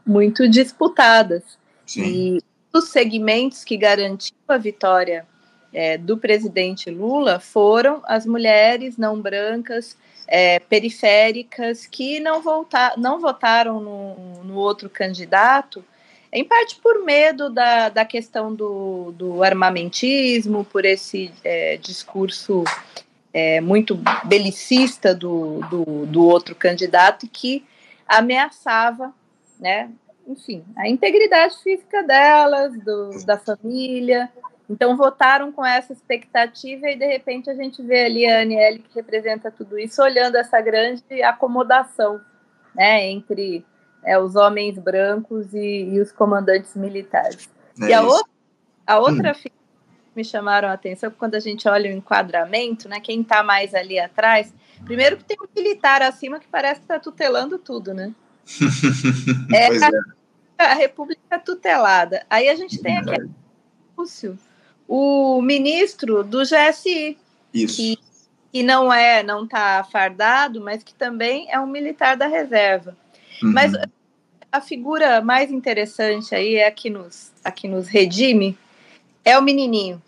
muito 0.07 0.49
disputadas. 0.49 1.43
Sim. 1.85 2.03
E 2.05 2.43
os 2.73 2.89
segmentos 2.89 3.65
que 3.65 3.77
garantiram 3.77 4.39
a 4.49 4.57
vitória 4.57 5.27
é, 5.73 5.99
do 5.99 6.17
presidente 6.17 6.91
Lula 6.91 7.41
foram 7.41 8.03
as 8.05 8.27
mulheres 8.27 8.97
não 8.97 9.21
brancas, 9.21 9.97
é, 10.27 10.59
periféricas, 10.59 11.87
que 11.87 12.21
não, 12.21 12.41
voltar, 12.41 12.95
não 12.97 13.21
votaram 13.21 13.81
no, 13.81 14.45
no 14.45 14.55
outro 14.55 14.89
candidato 14.89 15.85
em 16.33 16.45
parte 16.45 16.77
por 16.77 17.05
medo 17.05 17.51
da, 17.51 17.91
da 17.91 18.05
questão 18.07 18.55
do, 18.55 19.13
do 19.13 19.43
armamentismo, 19.43 20.65
por 20.65 20.87
esse 20.87 21.31
é, 21.45 21.77
discurso 21.77 22.65
é, 23.35 23.61
muito 23.61 23.99
belicista 24.25 25.15
do, 25.15 25.61
do, 25.69 26.07
do, 26.07 26.27
outro 26.27 26.55
candidato 26.55 27.29
que 27.31 27.65
ameaçava, 28.09 29.13
né, 29.61 29.91
enfim, 30.27 30.65
a 30.75 30.89
integridade 30.89 31.63
física 31.63 32.03
delas, 32.03 32.73
do, 32.79 33.25
da 33.27 33.37
família. 33.37 34.31
Então 34.73 34.97
votaram 34.97 35.53
com 35.53 35.65
essa 35.65 35.93
expectativa 35.93 36.89
e 36.89 36.97
de 36.97 37.05
repente 37.07 37.51
a 37.51 37.55
gente 37.55 37.83
vê 37.83 38.07
ali 38.07 38.27
a 38.27 38.41
Aniele 38.41 38.79
que 38.79 38.95
representa 38.95 39.51
tudo 39.51 39.79
isso, 39.79 40.03
olhando 40.03 40.37
essa 40.37 40.59
grande 40.63 41.23
acomodação 41.23 42.19
né, 42.75 43.07
entre 43.11 43.67
é, 44.03 44.19
os 44.19 44.35
homens 44.35 44.79
brancos 44.79 45.53
e, 45.53 45.91
e, 45.91 46.01
os 46.01 46.11
comandantes 46.11 46.75
militares. 46.75 47.51
É 47.83 47.89
e 47.89 47.93
a 47.93 48.01
outra, 48.01 48.33
a 48.87 48.99
outra 48.99 49.31
hum. 49.33 49.35
que 49.35 49.53
me 50.17 50.25
chamaram 50.25 50.71
a 50.71 50.73
atenção 50.73 51.11
quando 51.11 51.35
a 51.35 51.41
gente 51.41 51.69
olha 51.69 51.91
o 51.91 51.95
enquadramento, 51.95 52.89
né, 52.89 52.99
quem 52.99 53.21
está 53.21 53.43
mais 53.43 53.75
ali 53.75 54.01
atrás, 54.01 54.55
primeiro 54.87 55.19
que 55.19 55.25
tem 55.25 55.37
um 55.39 55.49
militar 55.55 56.01
acima 56.01 56.41
que 56.41 56.49
parece 56.49 56.81
que 56.81 56.85
está 56.85 56.99
tutelando 56.99 57.59
tudo, 57.59 57.93
né? 57.93 58.15
é, 59.55 59.67
a, 59.67 60.65
é. 60.65 60.65
a, 60.65 60.75
República 60.75 61.39
tutelada. 61.39 62.25
Aí 62.31 62.49
a 62.49 62.55
gente 62.55 62.81
tem 62.81 62.97
aqui 62.97 63.29
Lúcio, 63.97 64.39
o 64.95 65.41
ministro 65.41 66.23
do 66.23 66.43
GSI, 66.43 67.17
Isso. 67.55 67.77
que, 67.77 67.99
que 68.53 68.63
não 68.63 68.93
é, 68.93 69.23
não 69.23 69.45
está 69.45 69.83
fardado, 69.85 70.61
mas 70.61 70.83
que 70.83 70.93
também 70.93 71.51
é 71.51 71.59
um 71.59 71.67
militar 71.67 72.15
da 72.15 72.27
reserva. 72.27 72.95
Uhum. 73.43 73.53
Mas 73.55 73.73
a 74.53 74.61
figura 74.61 75.23
mais 75.23 75.51
interessante 75.51 76.35
aí 76.35 76.57
é 76.57 76.67
aqui 76.67 76.91
nos, 76.91 77.33
aqui 77.43 77.67
nos 77.67 77.89
redime 77.89 78.59
é 79.25 79.39
o 79.39 79.41
menininho. 79.41 80.03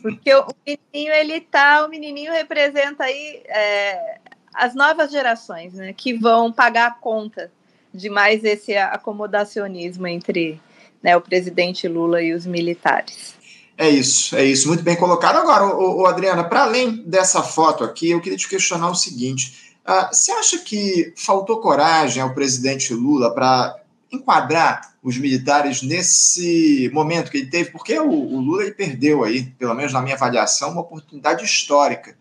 Porque 0.00 0.32
o 0.32 0.46
menininho, 0.64 1.12
ele 1.12 1.40
tá, 1.40 1.84
o 1.84 1.88
menininho 1.88 2.32
representa 2.32 3.02
aí 3.02 3.42
é, 3.46 4.18
as 4.54 4.76
novas 4.76 5.10
gerações, 5.10 5.74
né, 5.74 5.92
que 5.92 6.12
vão 6.12 6.52
pagar 6.52 6.86
a 6.86 6.94
conta 6.94 7.50
de 7.92 8.08
mais 8.08 8.44
esse 8.44 8.76
acomodacionismo 8.76 10.06
entre 10.06 10.60
né, 11.02 11.16
o 11.16 11.20
presidente 11.20 11.88
Lula 11.88 12.22
e 12.22 12.32
os 12.32 12.46
militares. 12.46 13.39
É 13.80 13.88
isso, 13.88 14.36
é 14.36 14.44
isso, 14.44 14.68
muito 14.68 14.82
bem 14.82 14.94
colocado. 14.94 15.36
Agora, 15.36 15.64
o, 15.74 16.02
o 16.02 16.06
Adriana, 16.06 16.44
para 16.44 16.64
além 16.64 17.02
dessa 17.06 17.42
foto 17.42 17.82
aqui, 17.82 18.10
eu 18.10 18.20
queria 18.20 18.36
te 18.36 18.46
questionar 18.46 18.90
o 18.90 18.94
seguinte: 18.94 19.70
Uh, 19.90 20.14
você 20.14 20.30
acha 20.32 20.58
que 20.58 21.12
faltou 21.16 21.60
coragem 21.60 22.22
ao 22.22 22.34
presidente 22.34 22.92
Lula 22.92 23.32
para 23.34 23.76
enquadrar 24.12 24.94
os 25.02 25.16
militares 25.16 25.82
nesse 25.82 26.90
momento 26.92 27.30
que 27.30 27.38
ele 27.38 27.50
teve? 27.50 27.70
Porque 27.70 27.98
o, 27.98 28.10
o 28.10 28.40
Lula 28.40 28.62
ele 28.62 28.72
perdeu 28.72 29.24
aí, 29.24 29.44
pelo 29.58 29.74
menos 29.74 29.92
na 29.92 30.02
minha 30.02 30.14
avaliação, 30.14 30.72
uma 30.72 30.82
oportunidade 30.82 31.44
histórica 31.44 32.14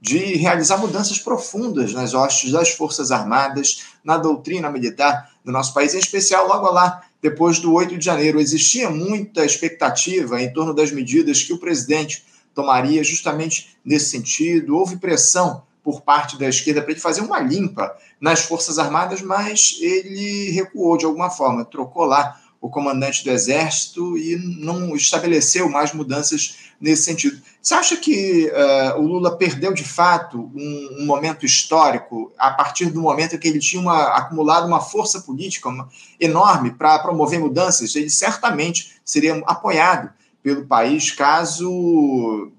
de 0.00 0.36
realizar 0.36 0.78
mudanças 0.78 1.18
profundas 1.18 1.92
nas 1.92 2.14
hostes 2.14 2.52
das 2.52 2.70
Forças 2.70 3.10
Armadas, 3.10 3.82
na 4.02 4.16
doutrina 4.16 4.70
militar 4.70 5.30
do 5.44 5.52
nosso 5.52 5.74
país, 5.74 5.94
em 5.94 5.98
especial 5.98 6.46
logo 6.46 6.70
lá, 6.70 7.02
depois 7.22 7.58
do 7.58 7.72
8 7.72 7.98
de 7.98 8.04
janeiro. 8.04 8.40
Existia 8.40 8.90
muita 8.90 9.44
expectativa 9.44 10.40
em 10.40 10.52
torno 10.52 10.74
das 10.74 10.90
medidas 10.90 11.42
que 11.42 11.52
o 11.52 11.58
presidente 11.58 12.24
tomaria 12.54 13.02
justamente 13.04 13.76
nesse 13.84 14.10
sentido. 14.10 14.76
Houve 14.76 14.96
pressão 14.96 15.62
por 15.82 16.02
parte 16.02 16.38
da 16.38 16.48
esquerda 16.48 16.82
para 16.82 16.92
ele 16.92 17.00
fazer 17.00 17.20
uma 17.22 17.40
limpa 17.40 17.94
nas 18.20 18.40
Forças 18.40 18.78
Armadas, 18.78 19.22
mas 19.22 19.78
ele 19.80 20.50
recuou 20.50 20.96
de 20.96 21.06
alguma 21.06 21.30
forma, 21.30 21.64
trocou 21.64 22.04
lá 22.04 22.38
o 22.60 22.68
comandante 22.68 23.24
do 23.24 23.30
Exército 23.30 24.18
e 24.18 24.36
não 24.36 24.94
estabeleceu 24.94 25.68
mais 25.68 25.94
mudanças 25.94 26.58
nesse 26.80 27.04
sentido. 27.04 27.40
Você 27.60 27.74
acha 27.74 27.96
que 27.96 28.50
uh, 28.50 28.98
o 28.98 29.06
Lula 29.06 29.36
perdeu 29.36 29.72
de 29.72 29.84
fato 29.84 30.50
um, 30.54 30.96
um, 31.00 31.06
momento 31.06 31.44
histórico 31.44 32.32
a 32.38 32.50
partir 32.50 32.86
do 32.86 33.00
momento 33.00 33.34
em 33.34 33.38
que 33.38 33.48
ele 33.48 33.58
tinha 33.58 33.80
uma, 33.80 34.16
acumulado 34.16 34.66
uma 34.66 34.80
força 34.80 35.20
política 35.20 35.68
uma, 35.68 35.88
enorme 36.18 36.70
para 36.70 36.98
promover 36.98 37.38
mudanças? 37.38 37.94
Ele 37.94 38.10
certamente 38.10 39.00
seria 39.04 39.36
apoiado 39.46 40.10
pelo 40.42 40.66
país 40.66 41.10
caso 41.10 41.70
uh, 41.70 42.50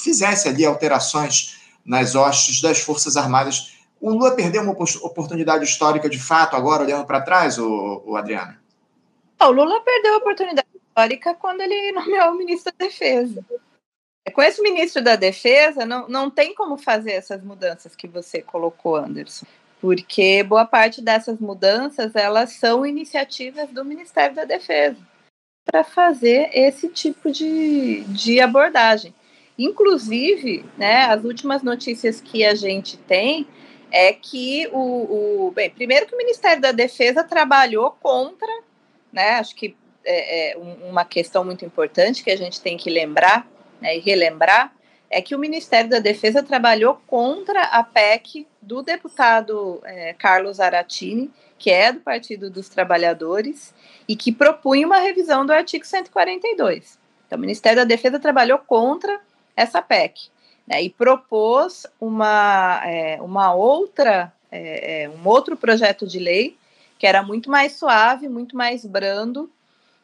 fizesse 0.00 0.48
ali 0.48 0.64
alterações 0.64 1.56
nas 1.84 2.14
hostes 2.14 2.60
das 2.60 2.80
Forças 2.80 3.16
Armadas. 3.16 3.72
O 4.00 4.10
Lula 4.10 4.32
perdeu 4.32 4.62
uma 4.62 4.72
oportunidade 4.72 5.64
histórica 5.64 6.08
de 6.08 6.18
fato, 6.18 6.56
agora 6.56 6.82
olhando 6.82 7.06
para 7.06 7.20
trás, 7.20 7.58
o, 7.58 8.02
o 8.04 8.16
Adriana? 8.16 8.61
O 9.48 9.50
Lula 9.50 9.80
perdeu 9.80 10.14
a 10.14 10.18
oportunidade 10.18 10.68
histórica 10.74 11.34
quando 11.34 11.60
ele 11.60 11.92
nomeou 11.92 12.32
o 12.32 12.38
ministro 12.38 12.72
da 12.78 12.86
Defesa. 12.86 13.44
Com 14.32 14.42
esse 14.42 14.62
ministro 14.62 15.02
da 15.02 15.16
Defesa, 15.16 15.84
não, 15.84 16.08
não 16.08 16.30
tem 16.30 16.54
como 16.54 16.78
fazer 16.78 17.12
essas 17.12 17.42
mudanças 17.42 17.96
que 17.96 18.06
você 18.06 18.40
colocou, 18.40 18.96
Anderson, 18.96 19.44
porque 19.80 20.44
boa 20.44 20.64
parte 20.64 21.02
dessas 21.02 21.40
mudanças 21.40 22.14
elas 22.14 22.52
são 22.52 22.86
iniciativas 22.86 23.68
do 23.70 23.84
Ministério 23.84 24.36
da 24.36 24.44
Defesa 24.44 24.96
para 25.64 25.82
fazer 25.82 26.50
esse 26.52 26.88
tipo 26.88 27.30
de, 27.30 28.02
de 28.04 28.40
abordagem. 28.40 29.14
Inclusive, 29.58 30.64
né, 30.78 31.04
as 31.06 31.24
últimas 31.24 31.62
notícias 31.62 32.20
que 32.20 32.44
a 32.44 32.54
gente 32.54 32.96
tem 32.96 33.46
é 33.90 34.12
que 34.12 34.68
o, 34.72 35.46
o 35.46 35.50
bem, 35.50 35.68
primeiro 35.68 36.06
que 36.06 36.14
o 36.14 36.18
Ministério 36.18 36.62
da 36.62 36.72
Defesa 36.72 37.22
trabalhou 37.22 37.90
contra, 38.00 38.48
né, 39.12 39.32
acho 39.34 39.54
que 39.54 39.76
é, 40.04 40.52
é 40.52 40.58
uma 40.58 41.04
questão 41.04 41.44
muito 41.44 41.64
importante 41.64 42.24
que 42.24 42.30
a 42.30 42.36
gente 42.36 42.60
tem 42.60 42.76
que 42.76 42.90
lembrar 42.90 43.46
né, 43.80 43.96
e 43.96 44.00
relembrar 44.00 44.72
é 45.12 45.20
que 45.20 45.34
o 45.34 45.38
Ministério 45.38 45.90
da 45.90 45.98
Defesa 45.98 46.42
trabalhou 46.42 46.98
contra 47.06 47.60
a 47.64 47.84
PEC 47.84 48.46
do 48.62 48.82
deputado 48.82 49.78
é, 49.84 50.14
Carlos 50.14 50.58
Aratini, 50.58 51.30
que 51.58 51.70
é 51.70 51.92
do 51.92 52.00
Partido 52.00 52.50
dos 52.50 52.70
Trabalhadores, 52.70 53.74
e 54.08 54.16
que 54.16 54.32
propunha 54.32 54.86
uma 54.86 54.98
revisão 54.98 55.44
do 55.44 55.52
artigo 55.52 55.84
142. 55.84 56.98
Então, 57.26 57.36
o 57.36 57.40
Ministério 57.40 57.76
da 57.76 57.84
Defesa 57.84 58.18
trabalhou 58.18 58.58
contra 58.58 59.20
essa 59.54 59.82
PEC 59.82 60.30
né, 60.66 60.82
e 60.82 60.88
propôs 60.88 61.86
uma, 62.00 62.80
é, 62.84 63.20
uma 63.20 63.52
outra, 63.54 64.32
é, 64.50 65.02
é, 65.02 65.08
um 65.10 65.28
outro 65.28 65.58
projeto 65.58 66.06
de 66.06 66.18
lei 66.18 66.56
que 67.02 67.06
era 67.08 67.20
muito 67.20 67.50
mais 67.50 67.72
suave, 67.72 68.28
muito 68.28 68.56
mais 68.56 68.86
brando, 68.86 69.50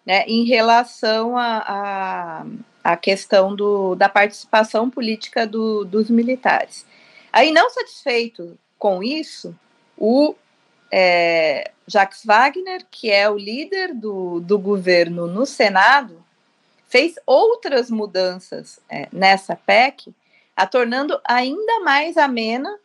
né, 0.04 0.24
em 0.26 0.44
relação 0.44 1.38
à 1.38 2.44
a, 2.82 2.96
questão 2.96 3.54
do, 3.54 3.94
da 3.94 4.08
participação 4.08 4.90
política 4.90 5.46
do, 5.46 5.84
dos 5.84 6.10
militares. 6.10 6.84
Aí, 7.32 7.52
não 7.52 7.70
satisfeito 7.70 8.58
com 8.76 9.00
isso, 9.00 9.54
o 9.96 10.34
é, 10.90 11.70
Jacques 11.86 12.24
Wagner, 12.24 12.84
que 12.90 13.12
é 13.12 13.30
o 13.30 13.38
líder 13.38 13.94
do, 13.94 14.40
do 14.40 14.58
governo 14.58 15.28
no 15.28 15.46
Senado, 15.46 16.20
fez 16.88 17.14
outras 17.24 17.92
mudanças 17.92 18.80
é, 18.90 19.06
nessa 19.12 19.54
PEC, 19.54 20.12
a 20.56 20.66
tornando 20.66 21.20
ainda 21.24 21.78
mais 21.78 22.16
amena 22.16 22.76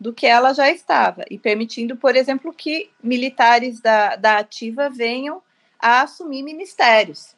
do 0.00 0.12
que 0.12 0.26
ela 0.26 0.52
já 0.52 0.70
estava, 0.70 1.24
e 1.28 1.38
permitindo, 1.38 1.96
por 1.96 2.14
exemplo, 2.14 2.52
que 2.52 2.90
militares 3.02 3.80
da, 3.80 4.14
da 4.16 4.38
ativa 4.38 4.88
venham 4.88 5.42
a 5.78 6.02
assumir 6.02 6.42
ministérios, 6.42 7.34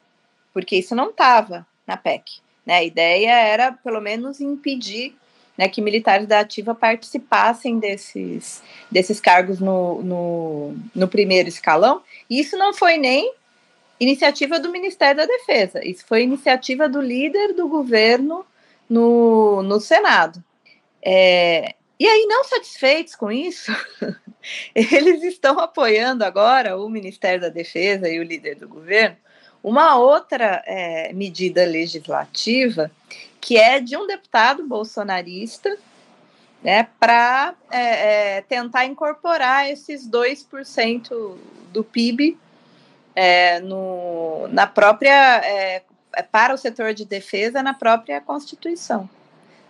porque 0.53 0.77
isso 0.77 0.95
não 0.95 1.11
estava 1.11 1.67
na 1.87 1.97
PEC. 1.97 2.41
Né? 2.67 2.75
A 2.75 2.85
ideia 2.85 3.33
era, 3.33 3.73
pelo 3.73 4.01
menos, 4.01 4.41
impedir 4.41 5.17
né, 5.57 5.69
que 5.69 5.81
militares 5.81 6.27
da 6.27 6.41
ativa 6.41 6.75
participassem 6.75 7.79
desses, 7.79 8.63
desses 8.91 9.21
cargos 9.21 9.61
no, 9.61 10.03
no, 10.03 10.77
no 10.95 11.09
primeiro 11.09 11.49
escalão, 11.49 12.03
e 12.29 12.41
isso 12.41 12.57
não 12.57 12.73
foi 12.73 12.97
nem 12.97 13.35
iniciativa 13.99 14.59
do 14.59 14.73
Ministério 14.73 15.19
da 15.19 15.27
Defesa. 15.27 15.87
Isso 15.87 16.07
foi 16.07 16.23
iniciativa 16.23 16.89
do 16.89 17.01
líder 17.01 17.53
do 17.53 17.69
governo 17.69 18.47
no, 18.89 19.63
no 19.63 19.79
Senado. 19.79 20.43
É, 21.03 21.75
e 22.01 22.09
aí, 22.09 22.27
não 22.27 22.43
satisfeitos 22.43 23.15
com 23.15 23.31
isso, 23.31 23.71
eles 24.75 25.23
estão 25.23 25.61
apoiando 25.61 26.25
agora 26.25 26.77
o 26.77 26.89
Ministério 26.89 27.41
da 27.41 27.49
Defesa 27.51 28.09
e 28.09 28.19
o 28.19 28.25
líder 28.25 28.57
do 28.57 28.67
governo 28.67 29.17
uma 29.63 29.97
outra 29.97 30.63
é, 30.67 31.13
medida 31.13 31.65
legislativa 31.65 32.91
que 33.41 33.57
é 33.57 33.81
de 33.81 33.97
um 33.97 34.07
deputado 34.07 34.67
bolsonarista 34.67 35.77
né, 36.63 36.89
para 36.99 37.55
é, 37.71 38.37
é, 38.37 38.41
tentar 38.43 38.85
incorporar 38.85 39.69
esses 39.71 40.07
2% 40.09 41.37
do 41.73 41.83
PIB 41.83 42.39
é, 43.15 43.61
no, 43.61 44.47
na 44.49 44.67
própria 44.67 45.41
é, 45.45 45.83
é, 46.15 46.23
para 46.23 46.55
o 46.55 46.59
setor 46.59 46.93
de 46.93 47.05
defesa 47.05 47.63
na 47.63 47.73
própria 47.73 48.21
Constituição. 48.21 49.09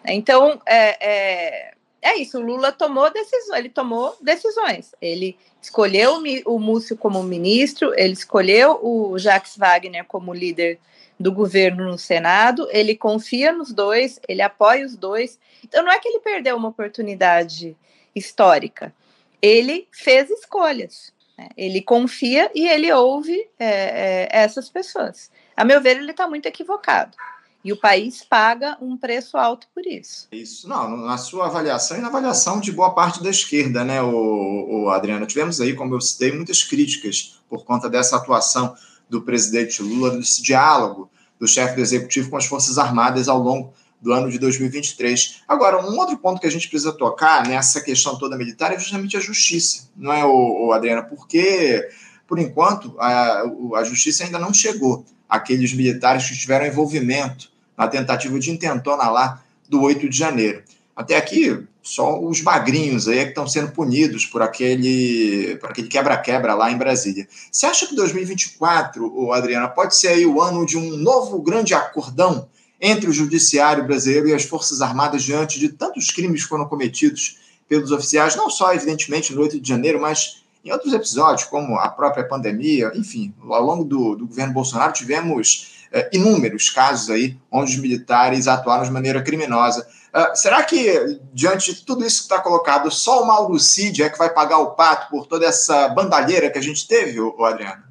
Então 0.04 0.60
é, 0.66 1.74
é, 2.02 2.16
isso. 2.16 2.38
O 2.38 2.42
Lula 2.42 2.72
tomou 2.72 3.10
decisões. 3.12 3.58
Ele 3.58 3.68
tomou 3.68 4.16
decisões. 4.20 4.94
Ele 5.00 5.36
escolheu 5.60 6.22
o 6.46 6.58
Múcio 6.58 6.96
como 6.96 7.22
ministro. 7.22 7.92
Ele 7.96 8.12
escolheu 8.12 8.78
o 8.82 9.18
Jacques 9.18 9.56
Wagner 9.56 10.04
como 10.04 10.32
líder 10.32 10.78
do 11.18 11.30
governo 11.30 11.84
no 11.84 11.98
Senado. 11.98 12.66
Ele 12.70 12.96
confia 12.96 13.52
nos 13.52 13.72
dois. 13.72 14.18
Ele 14.26 14.40
apoia 14.40 14.86
os 14.86 14.96
dois. 14.96 15.38
Então 15.62 15.84
não 15.84 15.92
é 15.92 15.98
que 15.98 16.08
ele 16.08 16.20
perdeu 16.20 16.56
uma 16.56 16.68
oportunidade 16.68 17.76
histórica. 18.14 18.94
Ele 19.42 19.86
fez 19.90 20.30
escolhas. 20.30 21.12
Né? 21.36 21.48
Ele 21.56 21.82
confia 21.82 22.50
e 22.54 22.66
ele 22.66 22.90
ouve 22.92 23.46
é, 23.58 23.66
é, 23.66 24.28
essas 24.30 24.70
pessoas. 24.70 25.30
A 25.54 25.64
meu 25.64 25.80
ver, 25.80 25.98
ele 25.98 26.10
está 26.10 26.26
muito 26.26 26.46
equivocado. 26.46 27.16
E 27.62 27.72
o 27.72 27.76
país 27.76 28.24
paga 28.24 28.76
um 28.80 28.96
preço 28.96 29.36
alto 29.36 29.66
por 29.74 29.86
isso. 29.86 30.28
Isso, 30.32 30.66
não, 30.66 30.96
na 30.96 31.18
sua 31.18 31.46
avaliação 31.46 31.98
e 31.98 32.00
na 32.00 32.08
avaliação 32.08 32.58
de 32.58 32.72
boa 32.72 32.94
parte 32.94 33.22
da 33.22 33.28
esquerda, 33.28 33.84
né, 33.84 34.00
o, 34.02 34.84
o 34.84 34.90
Adriano? 34.90 35.26
Tivemos 35.26 35.60
aí, 35.60 35.74
como 35.74 35.94
eu 35.94 36.00
citei, 36.00 36.32
muitas 36.32 36.64
críticas 36.64 37.38
por 37.48 37.64
conta 37.64 37.88
dessa 37.88 38.16
atuação 38.16 38.74
do 39.10 39.20
presidente 39.20 39.82
Lula, 39.82 40.16
desse 40.16 40.42
diálogo 40.42 41.10
do 41.38 41.48
chefe 41.48 41.74
do 41.74 41.80
executivo 41.80 42.30
com 42.30 42.36
as 42.36 42.46
Forças 42.46 42.78
Armadas 42.78 43.28
ao 43.28 43.38
longo 43.38 43.74
do 44.00 44.12
ano 44.12 44.30
de 44.30 44.38
2023. 44.38 45.42
Agora, 45.46 45.84
um 45.84 45.98
outro 45.98 46.16
ponto 46.16 46.40
que 46.40 46.46
a 46.46 46.50
gente 46.50 46.68
precisa 46.68 46.92
tocar 46.92 47.46
nessa 47.46 47.80
questão 47.80 48.18
toda 48.18 48.36
militar 48.36 48.72
é 48.72 48.78
justamente 48.78 49.16
a 49.16 49.20
justiça, 49.20 49.90
não 49.96 50.12
é, 50.12 50.24
o, 50.24 50.68
o 50.68 50.72
Adriano? 50.72 51.06
Porque, 51.08 51.88
por 52.26 52.38
enquanto, 52.38 52.94
a, 52.98 53.42
a 53.76 53.84
justiça 53.84 54.24
ainda 54.24 54.38
não 54.38 54.54
chegou 54.54 55.04
àqueles 55.28 55.72
militares 55.72 56.28
que 56.28 56.38
tiveram 56.38 56.66
envolvimento 56.66 57.49
na 57.80 57.88
tentativa 57.88 58.38
de 58.38 58.50
intentona 58.50 59.08
lá 59.08 59.42
do 59.66 59.80
8 59.80 60.06
de 60.06 60.14
janeiro. 60.14 60.62
Até 60.94 61.16
aqui, 61.16 61.64
só 61.82 62.20
os 62.20 62.42
magrinhos 62.42 63.08
aí 63.08 63.20
é 63.20 63.22
que 63.22 63.30
estão 63.30 63.48
sendo 63.48 63.72
punidos 63.72 64.26
por 64.26 64.42
aquele 64.42 65.56
por 65.58 65.70
aquele 65.70 65.88
quebra-quebra 65.88 66.52
lá 66.54 66.70
em 66.70 66.76
Brasília. 66.76 67.26
Você 67.50 67.64
acha 67.64 67.86
que 67.86 67.96
2024, 67.96 69.32
Adriana, 69.32 69.66
pode 69.66 69.96
ser 69.96 70.08
aí 70.08 70.26
o 70.26 70.42
ano 70.42 70.66
de 70.66 70.76
um 70.76 70.94
novo 70.98 71.40
grande 71.40 71.72
acordão 71.72 72.46
entre 72.78 73.08
o 73.08 73.12
judiciário 73.14 73.86
brasileiro 73.86 74.28
e 74.28 74.34
as 74.34 74.44
Forças 74.44 74.82
Armadas 74.82 75.22
diante 75.22 75.58
de 75.58 75.70
tantos 75.70 76.10
crimes 76.10 76.42
que 76.42 76.50
foram 76.50 76.66
cometidos 76.66 77.38
pelos 77.66 77.92
oficiais, 77.92 78.36
não 78.36 78.50
só, 78.50 78.74
evidentemente, 78.74 79.32
no 79.32 79.40
8 79.40 79.58
de 79.58 79.68
janeiro, 79.68 79.98
mas 79.98 80.42
em 80.62 80.70
outros 80.70 80.92
episódios, 80.92 81.48
como 81.48 81.78
a 81.78 81.88
própria 81.88 82.24
pandemia, 82.24 82.92
enfim, 82.94 83.32
ao 83.42 83.64
longo 83.64 83.84
do, 83.84 84.16
do 84.16 84.26
governo 84.26 84.52
Bolsonaro 84.52 84.92
tivemos 84.92 85.79
inúmeros 86.12 86.70
casos 86.70 87.10
aí 87.10 87.36
onde 87.50 87.72
os 87.72 87.78
militares 87.78 88.46
atuaram 88.46 88.84
de 88.84 88.90
maneira 88.90 89.22
criminosa. 89.22 89.86
Uh, 90.14 90.34
será 90.34 90.62
que, 90.64 91.20
diante 91.32 91.72
de 91.72 91.84
tudo 91.84 92.04
isso 92.04 92.18
que 92.18 92.22
está 92.32 92.40
colocado, 92.40 92.90
só 92.90 93.22
o 93.22 93.26
Mauro 93.26 93.58
Cid 93.58 94.02
é 94.02 94.10
que 94.10 94.18
vai 94.18 94.32
pagar 94.32 94.58
o 94.58 94.72
pato 94.72 95.08
por 95.08 95.26
toda 95.26 95.46
essa 95.46 95.88
bandalheira 95.88 96.50
que 96.50 96.58
a 96.58 96.62
gente 96.62 96.86
teve, 96.86 97.20
ô, 97.20 97.34
ô 97.38 97.44
Adriana? 97.44 97.84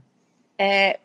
É, 0.57 0.99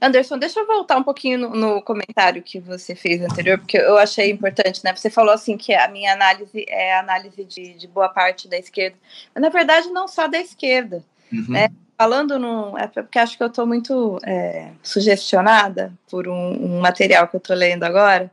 Anderson, 0.00 0.38
deixa 0.38 0.60
eu 0.60 0.66
voltar 0.66 0.98
um 0.98 1.02
pouquinho 1.02 1.38
no, 1.38 1.50
no, 1.50 1.82
comentário 1.82 2.42
que 2.42 2.60
você 2.60 2.94
fez 2.94 3.22
anterior, 3.22 3.58
porque 3.58 3.78
eu 3.78 3.96
achei 3.96 4.30
importante, 4.30 4.80
né? 4.84 4.94
Você 4.94 5.08
falou 5.08 5.32
assim 5.32 5.56
que 5.56 5.72
a 5.74 5.88
minha 5.88 6.12
análise 6.12 6.64
é 6.68 6.94
a 6.94 7.00
análise 7.00 7.42
de, 7.44 7.74
de 7.74 7.88
boa 7.88 8.08
parte 8.08 8.46
da 8.46 8.58
esquerda, 8.58 8.96
mas 9.34 9.42
na 9.42 9.48
verdade 9.48 9.88
não 9.88 10.06
só 10.06 10.28
da 10.28 10.38
esquerda, 10.38 11.02
uhum. 11.32 11.46
né? 11.48 11.68
Falando 11.96 12.38
no. 12.38 12.76
É 12.76 12.86
porque 12.86 13.18
acho 13.18 13.36
que 13.36 13.42
eu 13.42 13.48
estou 13.48 13.66
muito 13.66 14.18
é, 14.24 14.70
sugestionada 14.82 15.92
por 16.10 16.26
um, 16.28 16.76
um, 16.76 16.80
material 16.80 17.28
que 17.28 17.36
eu 17.36 17.38
estou 17.38 17.54
lendo 17.56 17.84
agora, 17.84 18.30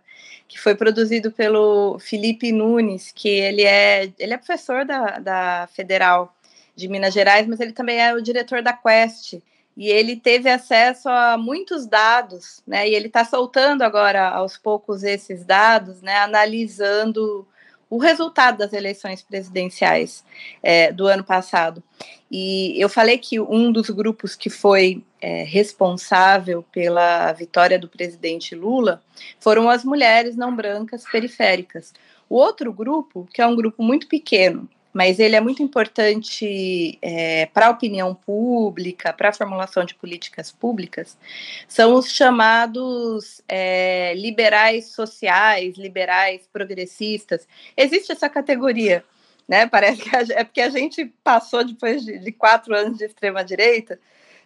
que 0.48 0.60
foi 0.60 0.76
produzido 0.76 1.32
pelo 1.32 2.00
Felipe 2.00 2.52
Nunes, 2.52 3.12
que 3.14 3.30
ele 3.30 3.64
é, 3.64 4.12
ele 4.18 4.34
é 4.34 4.38
professor 4.38 4.84
da, 4.84 5.20
da 5.20 5.70
Federal 5.74 6.36
de 6.76 6.88
Minas 6.88 7.14
Gerais, 7.14 7.48
mas 7.48 7.60
ele 7.60 7.74
também 7.74 8.00
é 8.00 8.14
o 8.14 8.22
diretor 8.22 8.64
da 8.64 8.74
Quest 8.74 9.36
e 9.78 9.88
ele 9.88 10.16
teve 10.16 10.50
acesso 10.50 11.08
a 11.08 11.38
muitos 11.38 11.86
dados, 11.88 12.62
né? 12.68 12.90
E 12.90 12.94
ele 12.96 13.08
está 13.08 13.24
soltando 13.24 13.84
agora 13.84 14.28
aos 14.30 14.58
poucos 14.58 15.04
esses 15.04 15.46
dados, 15.46 16.02
né? 16.02 16.18
Analisando 16.18 17.48
o 17.92 17.98
resultado 17.98 18.60
das 18.60 18.72
eleições 18.72 19.22
presidenciais 19.22 20.24
é, 20.64 20.94
do 20.94 21.08
ano 21.08 21.26
passado. 21.26 21.84
E 22.32 22.82
eu 22.82 22.88
falei 22.88 23.18
que 23.18 23.38
um 23.38 23.70
dos 23.70 23.90
grupos 23.90 24.34
que 24.34 24.50
foi 24.50 25.04
é, 25.20 25.44
responsável 25.44 26.64
pela 26.72 27.34
vitória 27.34 27.78
do 27.78 27.90
presidente 27.90 28.56
Lula 28.56 29.04
foram 29.42 29.70
as 29.70 29.84
mulheres 29.84 30.38
não 30.38 30.56
brancas 30.56 31.04
periféricas. 31.12 31.94
O 32.30 32.36
outro 32.36 32.72
grupo, 32.72 33.28
que 33.34 33.42
é 33.42 33.46
um 33.46 33.58
grupo 33.58 33.84
muito 33.84 34.08
pequeno, 34.08 34.70
mas 34.94 35.20
ele 35.20 35.36
é 35.36 35.42
muito 35.42 35.64
importante 35.64 36.98
é, 37.02 37.46
para 37.48 37.68
a 37.68 37.70
opinião 37.70 38.14
pública, 38.14 39.14
para 39.14 39.30
a 39.30 39.34
formulação 39.34 39.86
de 39.86 39.96
políticas 39.96 40.52
públicas, 40.52 41.18
são 41.68 41.94
os 41.94 42.12
chamados 42.12 43.42
é, 43.48 44.14
liberais 44.16 44.88
sociais, 44.88 45.76
liberais 45.78 46.48
progressistas. 46.52 47.48
Existe 47.76 48.12
essa 48.12 48.30
categoria, 48.30 49.04
né? 49.48 49.66
Parece 49.66 50.02
que 50.02 50.16
a, 50.16 50.22
é 50.40 50.44
porque 50.44 50.62
a 50.62 50.70
gente 50.70 51.06
passou 51.24 51.64
depois 51.64 52.04
de, 52.04 52.20
de 52.20 52.32
quatro 52.32 52.76
anos 52.76 52.98
de 52.98 53.06
extrema 53.06 53.44
direita, 53.44 54.00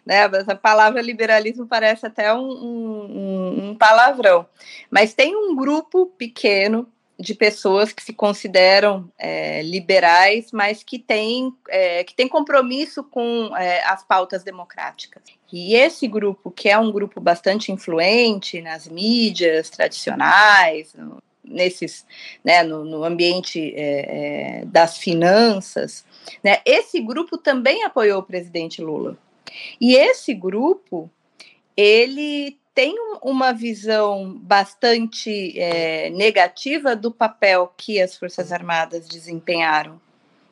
né? 0.04 0.24
A 0.24 0.54
palavra 0.54 1.02
liberalismo 1.02 1.66
parece 1.66 2.06
até 2.06 2.32
um, 2.32 2.48
um, 2.48 3.70
um 3.70 3.74
palavrão, 3.74 4.46
mas 4.88 5.12
tem 5.12 5.34
um 5.34 5.56
grupo 5.56 6.06
pequeno 6.06 6.88
de 7.18 7.34
pessoas 7.34 7.92
que 7.92 8.02
se 8.02 8.12
consideram 8.12 9.10
é, 9.18 9.62
liberais, 9.62 10.50
mas 10.52 10.82
que 10.82 10.98
têm 10.98 11.52
é, 11.68 12.04
que 12.04 12.14
tem 12.14 12.28
compromisso 12.28 13.02
com 13.02 13.56
é, 13.56 13.82
as 13.84 14.04
pautas 14.04 14.44
democráticas. 14.44 15.22
E 15.52 15.74
esse 15.74 16.06
grupo, 16.06 16.50
que 16.50 16.68
é 16.68 16.78
um 16.78 16.92
grupo 16.92 17.20
bastante 17.20 17.72
influente 17.72 18.60
nas 18.60 18.86
mídias 18.86 19.70
tradicionais, 19.70 20.92
no, 20.94 21.22
nesses, 21.42 22.04
né, 22.44 22.62
no, 22.62 22.84
no 22.84 23.04
ambiente 23.04 23.72
é, 23.74 24.60
é, 24.60 24.64
das 24.66 24.98
finanças, 24.98 26.04
né, 26.42 26.58
esse 26.64 27.00
grupo 27.00 27.38
também 27.38 27.84
apoiou 27.84 28.20
o 28.20 28.24
presidente 28.24 28.82
Lula. 28.82 29.16
E 29.80 29.94
esse 29.94 30.34
grupo, 30.34 31.10
ele 31.76 32.58
tem 32.76 32.94
uma 33.22 33.54
visão 33.54 34.38
bastante 34.38 35.58
é, 35.58 36.10
negativa 36.10 36.94
do 36.94 37.10
papel 37.10 37.72
que 37.74 37.98
as 37.98 38.14
Forças 38.14 38.52
Armadas 38.52 39.08
desempenharam, 39.08 39.98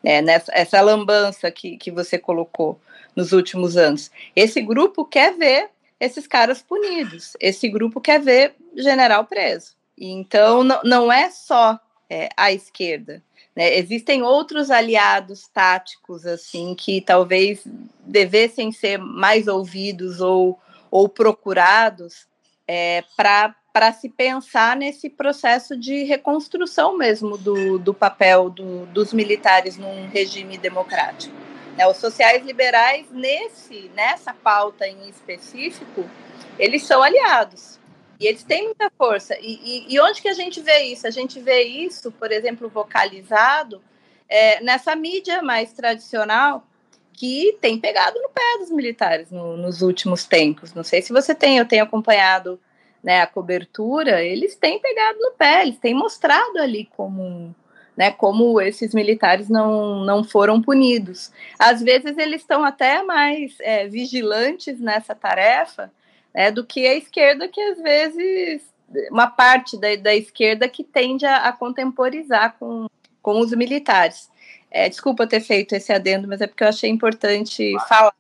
né, 0.03 0.23
nessa 0.23 0.51
essa 0.55 0.81
lambança 0.81 1.51
que, 1.51 1.77
que 1.77 1.91
você 1.91 2.19
colocou 2.19 2.81
nos 3.15 3.33
últimos 3.33 3.77
anos. 3.77 4.11
Esse 4.35 4.63
grupo 4.63 5.05
quer 5.05 5.37
ver 5.37 5.69
esses 6.01 6.27
caras 6.27 6.63
punidos, 6.63 7.37
esse 7.39 7.69
grupo 7.69 8.01
quer 8.01 8.23
ver 8.23 8.55
general 8.75 9.27
preso. 9.27 9.75
Então, 9.97 10.65
não, 10.65 11.13
é 11.13 11.29
só 11.29 11.79
é, 12.09 12.31
a 12.39 12.51
esquerda. 12.51 13.23
Né? 13.55 13.77
Existem 13.77 14.23
outros 14.23 14.71
aliados 14.71 15.47
táticos 15.49 16.25
assim 16.25 16.75
que 16.75 17.03
talvez 17.03 17.63
devessem 18.01 18.73
ser 18.73 18.97
mais 18.97 19.47
ouvidos 19.47 20.23
ou 20.23 20.59
ou 20.95 21.09
procurados 21.09 22.29
é, 22.69 23.03
para 23.17 23.93
se 23.93 24.09
pensar 24.09 24.77
nesse 24.77 25.11
processo 25.11 25.77
de 25.77 26.05
reconstrução 26.05 26.97
mesmo 26.97 27.37
do, 27.37 27.81
do 27.81 27.93
papel 27.93 28.49
do, 28.49 28.87
dos 28.87 29.13
militares 29.13 29.77
num 29.77 30.07
regime 30.07 30.57
democrático. 30.57 31.35
Né, 31.77 31.85
os 31.89 31.97
sociais 31.97 32.45
liberais, 32.47 33.07
nesse, 33.11 33.91
nessa 33.97 34.33
pauta 34.33 34.87
em 34.87 35.09
específico, 35.09 36.09
eles 36.57 36.85
são 36.85 37.03
aliados. 37.03 37.81
E 38.21 38.29
eles 38.29 38.45
têm 38.45 38.67
muita 38.67 38.89
força. 38.97 39.37
E, 39.41 39.89
e, 39.89 39.95
e, 39.97 40.01
onde 40.01 40.23
que 40.23 40.29
a 40.29 40.33
gente 40.33 40.61
vê 40.61 40.85
isso? 40.85 41.09
A 41.09 41.11
gente 41.11 41.41
vê 41.41 41.65
isso, 41.65 42.13
por 42.13 42.31
exemplo, 42.31 42.69
vocalizado 42.69 43.83
é, 44.29 44.63
nessa 44.63 44.95
mídia 44.95 45.43
mais 45.43 45.73
tradicional, 45.73 46.65
que 47.15 47.57
tem 47.61 47.79
pegado 47.79 48.21
no 48.21 48.29
pé 48.29 48.59
dos 48.59 48.71
militares 48.71 49.31
no, 49.31 49.57
nos 49.57 49.83
últimos 49.83 50.25
tempos. 50.25 50.75
Não 50.75 50.83
sei 50.83 51.01
se 51.01 51.13
você 51.13 51.35
tem, 51.35 51.59
eu 51.59 51.67
tenho 51.67 51.85
acompanhado 51.85 52.61
né, 53.03 53.21
a 53.21 53.27
cobertura, 53.27 54.23
eles 54.23 54.57
têm 54.57 54.81
pegado 54.81 55.19
no 55.21 55.33
pé, 55.33 55.63
eles 55.63 55.79
têm 55.79 55.95
mostrado 55.95 56.59
ali 56.59 56.89
como, 56.97 57.55
né, 57.97 58.11
como 58.11 58.61
esses 58.61 58.95
militares 58.95 59.49
não, 59.49 60.05
não 60.05 60.25
foram 60.25 60.61
punidos. 60.61 61.31
Às 61.59 61.83
vezes 61.83 62.19
eles 62.19 62.41
estão 62.41 62.65
até 62.65 63.03
mais 63.03 63.57
é, 63.61 63.87
vigilantes 63.87 64.81
nessa 64.81 65.15
tarefa 65.15 65.93
né, 66.35 66.51
do 66.51 66.65
que 66.65 66.87
a 66.87 66.95
esquerda, 66.95 67.47
que 67.47 67.61
às 67.61 67.79
vezes 67.79 68.63
uma 69.11 69.27
parte 69.27 69.79
da, 69.79 69.95
da 69.97 70.15
esquerda 70.15 70.69
que 70.69 70.83
tende 70.83 71.27
a, 71.27 71.49
a 71.49 71.53
contemporizar 71.53 72.57
com, 72.59 72.87
com 73.23 73.41
os 73.41 73.53
militares. 73.53 74.31
É, 74.75 74.89
desculpa 74.89 75.25
ter 75.25 75.39
feito 75.39 75.73
esse 75.73 75.93
adendo, 75.93 76.27
mas 76.27 76.41
é 76.41 76.49
porque 76.49 76.65
eu 76.65 76.69
achei 76.69 76.91
importante 76.91 77.73
falar, 77.89 78.13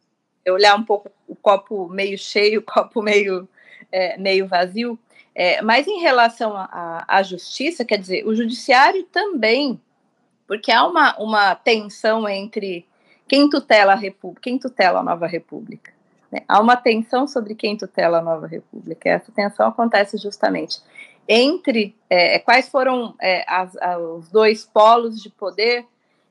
olhar 0.46 0.76
um 0.76 0.84
pouco 0.84 1.10
o 1.26 1.34
copo 1.34 1.88
meio 1.88 2.16
cheio, 2.16 2.60
o 2.62 2.62
copo 2.62 3.02
meio, 3.02 3.48
é, 3.90 4.16
meio 4.16 4.46
vazio. 4.46 4.96
É, 5.34 5.60
mas 5.62 5.88
em 5.88 5.98
relação 5.98 6.54
à 6.56 7.20
justiça, 7.24 7.84
quer 7.84 7.98
dizer, 7.98 8.24
o 8.24 8.36
judiciário 8.36 9.02
também, 9.06 9.80
porque 10.46 10.70
há 10.70 10.86
uma, 10.86 11.18
uma 11.18 11.56
tensão 11.56 12.28
entre 12.28 12.86
quem 13.26 13.50
tutela 13.50 13.94
a 13.94 13.96
República, 13.96 14.42
quem 14.42 14.56
tutela 14.56 15.00
a 15.00 15.02
nova 15.02 15.26
República. 15.26 15.92
Né? 16.30 16.42
Há 16.46 16.60
uma 16.60 16.76
tensão 16.76 17.26
sobre 17.26 17.56
quem 17.56 17.76
tutela 17.76 18.18
a 18.18 18.22
nova 18.22 18.46
República. 18.46 19.08
Essa 19.08 19.32
tensão 19.32 19.66
acontece 19.66 20.16
justamente 20.18 20.80
entre 21.26 21.96
é, 22.08 22.38
quais 22.38 22.68
foram 22.68 23.16
é, 23.20 23.44
as, 23.48 23.76
as, 23.78 24.00
os 24.00 24.28
dois 24.30 24.64
polos 24.64 25.20
de 25.20 25.30
poder 25.30 25.84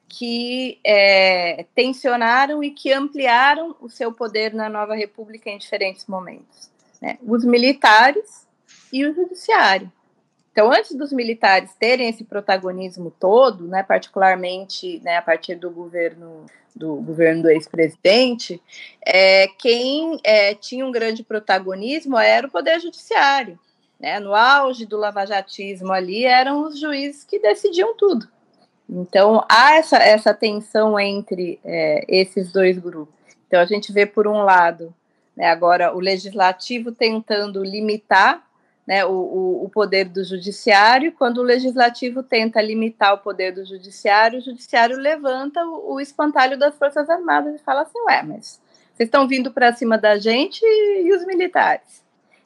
que 0.08 0.80
é, 0.84 1.66
tensionaram 1.74 2.64
e 2.64 2.72
que 2.72 2.92
ampliaram 2.92 3.76
o 3.82 3.90
seu 3.90 4.12
poder 4.12 4.54
na 4.54 4.70
nova 4.70 4.96
república 4.96 5.50
em 5.50 5.58
diferentes 5.58 6.06
momentos. 6.06 6.72
Né? 7.02 7.18
Os 7.22 7.44
militares 7.44 8.48
e 8.92 9.06
o 9.06 9.14
judiciário. 9.14 9.92
Então, 10.52 10.72
antes 10.72 10.96
dos 10.96 11.12
militares 11.12 11.74
terem 11.80 12.10
esse 12.10 12.24
protagonismo 12.24 13.12
todo, 13.20 13.68
né, 13.68 13.82
particularmente 13.82 15.02
né, 15.04 15.18
a 15.18 15.22
partir 15.22 15.56
do 15.56 15.72
governo 15.72 16.46
do 16.76 16.96
governo 16.96 17.44
do 17.44 17.50
ex-presidente, 17.50 18.62
é, 19.06 19.48
quem 19.60 20.20
é, 20.24 20.56
tinha 20.56 20.86
um 20.86 20.92
grande 20.92 21.24
protagonismo 21.24 22.18
era 22.18 22.48
o 22.48 22.52
Poder 22.52 22.80
Judiciário. 22.80 23.60
Né? 24.00 24.20
No 24.20 24.34
auge 24.34 24.86
do 24.86 24.98
lavajatismo 24.98 25.94
ali, 25.94 26.26
eram 26.26 26.64
os 26.64 26.80
juízes 26.80 27.24
que 27.24 27.40
decidiam 27.40 27.96
tudo. 27.96 28.28
Então, 28.90 29.44
há 29.50 29.76
essa, 29.76 29.98
essa 29.98 30.34
tensão 30.34 31.00
entre 31.00 31.60
é, 31.64 32.06
esses 32.08 32.52
dois 32.52 32.78
grupos. 32.78 33.14
Então, 33.48 33.60
a 33.60 33.66
gente 33.66 33.92
vê, 33.92 34.06
por 34.06 34.28
um 34.28 34.44
lado, 34.44 34.94
né, 35.36 35.48
agora 35.48 35.96
o 35.96 36.00
legislativo 36.00 36.92
tentando 36.92 37.64
limitar 37.64 38.44
né, 38.86 39.06
o, 39.06 39.12
o, 39.12 39.66
o, 39.66 39.70
poder 39.70 40.06
do 40.06 40.24
judiciário, 40.24 41.14
quando 41.14 41.38
o 41.38 41.44
legislativo 41.44 42.22
tenta 42.22 42.62
limitar 42.62 43.14
o 43.14 43.20
poder 43.20 43.54
do 43.54 43.66
judiciário, 43.66 44.40
o 44.40 44.42
judiciário 44.42 44.98
levanta 44.98 45.64
o, 45.66 45.94
o 45.94 46.02
espantalho 46.02 46.58
das 46.58 46.76
Forças 46.76 47.10
Armadas 47.10 47.56
e 47.56 47.64
fala 47.64 47.84
assim: 47.84 48.00
ué, 48.08 48.22
mas 48.24 48.60
vocês 48.94 49.08
estão 49.08 49.28
vindo 49.28 49.52
para 49.52 49.74
cima 49.74 49.98
da 49.98 50.18
gente 50.18 50.62
e, 50.62 51.08
e 51.08 51.14
os 51.16 51.26
militares. 51.26 52.04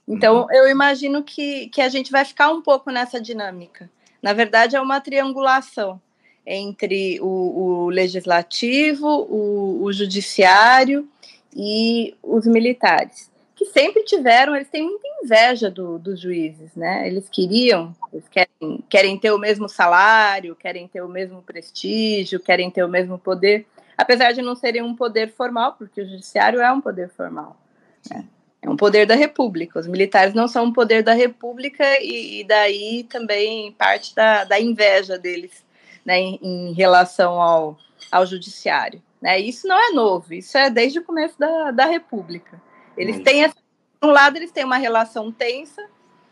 Então, 0.08 0.42
uhum. 0.42 0.52
eu 0.52 0.70
imagino 0.70 1.24
que, 1.24 1.68
que 1.70 1.82
a 1.82 1.90
gente 1.90 2.12
vai 2.12 2.24
ficar 2.24 2.52
um 2.52 2.62
pouco 2.62 2.92
nessa 2.92 3.20
dinâmica. 3.20 3.90
Na 4.22 4.32
verdade, 4.32 4.76
é 4.76 4.82
uma 4.82 5.02
triangulação 5.02 6.00
entre 6.48 7.20
o, 7.20 7.28
o 7.28 7.90
legislativo, 7.90 9.06
o, 9.08 9.84
o 9.84 9.92
judiciário 9.92 11.08
e 11.54 12.16
os 12.24 12.48
militares 12.48 13.30
que 13.58 13.66
sempre 13.66 14.04
tiveram, 14.04 14.56
eles 14.56 14.70
têm 14.70 14.84
muita 14.84 15.08
inveja 15.24 15.72
do, 15.72 15.98
dos 15.98 16.22
juízes, 16.22 16.76
né? 16.76 17.08
Eles 17.08 17.28
queriam, 17.28 17.96
eles 18.14 18.28
querem, 18.30 18.84
querem 18.88 19.18
ter 19.18 19.32
o 19.32 19.40
mesmo 19.40 19.68
salário, 19.68 20.56
querem 20.56 20.88
ter 20.88 21.02
o 21.02 21.10
mesmo 21.10 21.42
prestígio, 21.42 22.40
querem 22.40 22.70
ter 22.70 22.84
o 22.84 22.88
mesmo 22.88 23.18
poder, 23.18 23.66
apesar 23.98 24.32
de 24.32 24.44
não 24.44 24.56
serem 24.56 24.84
um 24.84 24.96
poder 24.96 25.34
formal, 25.34 25.74
porque 25.74 26.02
o 26.02 26.08
judiciário 26.08 26.62
é 26.62 26.72
um 26.72 26.80
poder 26.80 27.10
formal. 27.10 27.58
Né? 28.12 28.26
É 28.62 28.70
um 28.70 28.78
poder 28.78 29.08
da 29.08 29.16
República. 29.16 29.80
Os 29.80 29.88
militares 29.88 30.36
não 30.36 30.48
são 30.48 30.66
um 30.66 30.74
poder 30.74 31.02
da 31.02 31.14
República 31.14 31.84
e, 32.00 32.42
e 32.42 32.44
daí 32.44 33.08
também 33.10 33.72
parte 33.72 34.14
da, 34.14 34.44
da 34.44 34.60
inveja 34.60 35.18
deles 35.18 35.66
né, 36.08 36.18
em, 36.18 36.40
em 36.42 36.74
relação 36.74 37.42
ao, 37.42 37.78
ao 38.10 38.26
judiciário. 38.26 39.04
Né? 39.22 39.38
Isso 39.42 39.68
não 39.68 39.78
é 39.78 39.92
novo, 39.92 40.34
isso 40.34 40.58
é 40.58 40.70
desde 40.70 41.00
o 41.00 41.04
começo 41.04 41.38
da, 41.38 41.72
da 41.72 41.86
República. 41.86 42.62
Eles 42.96 43.20
têm, 43.20 43.44
essa, 43.44 43.56
por 44.00 44.10
um 44.10 44.14
lado, 44.14 44.38
eles 44.38 44.52
têm 44.52 44.64
uma 44.64 44.78
relação 44.78 45.30
tensa, 45.32 45.84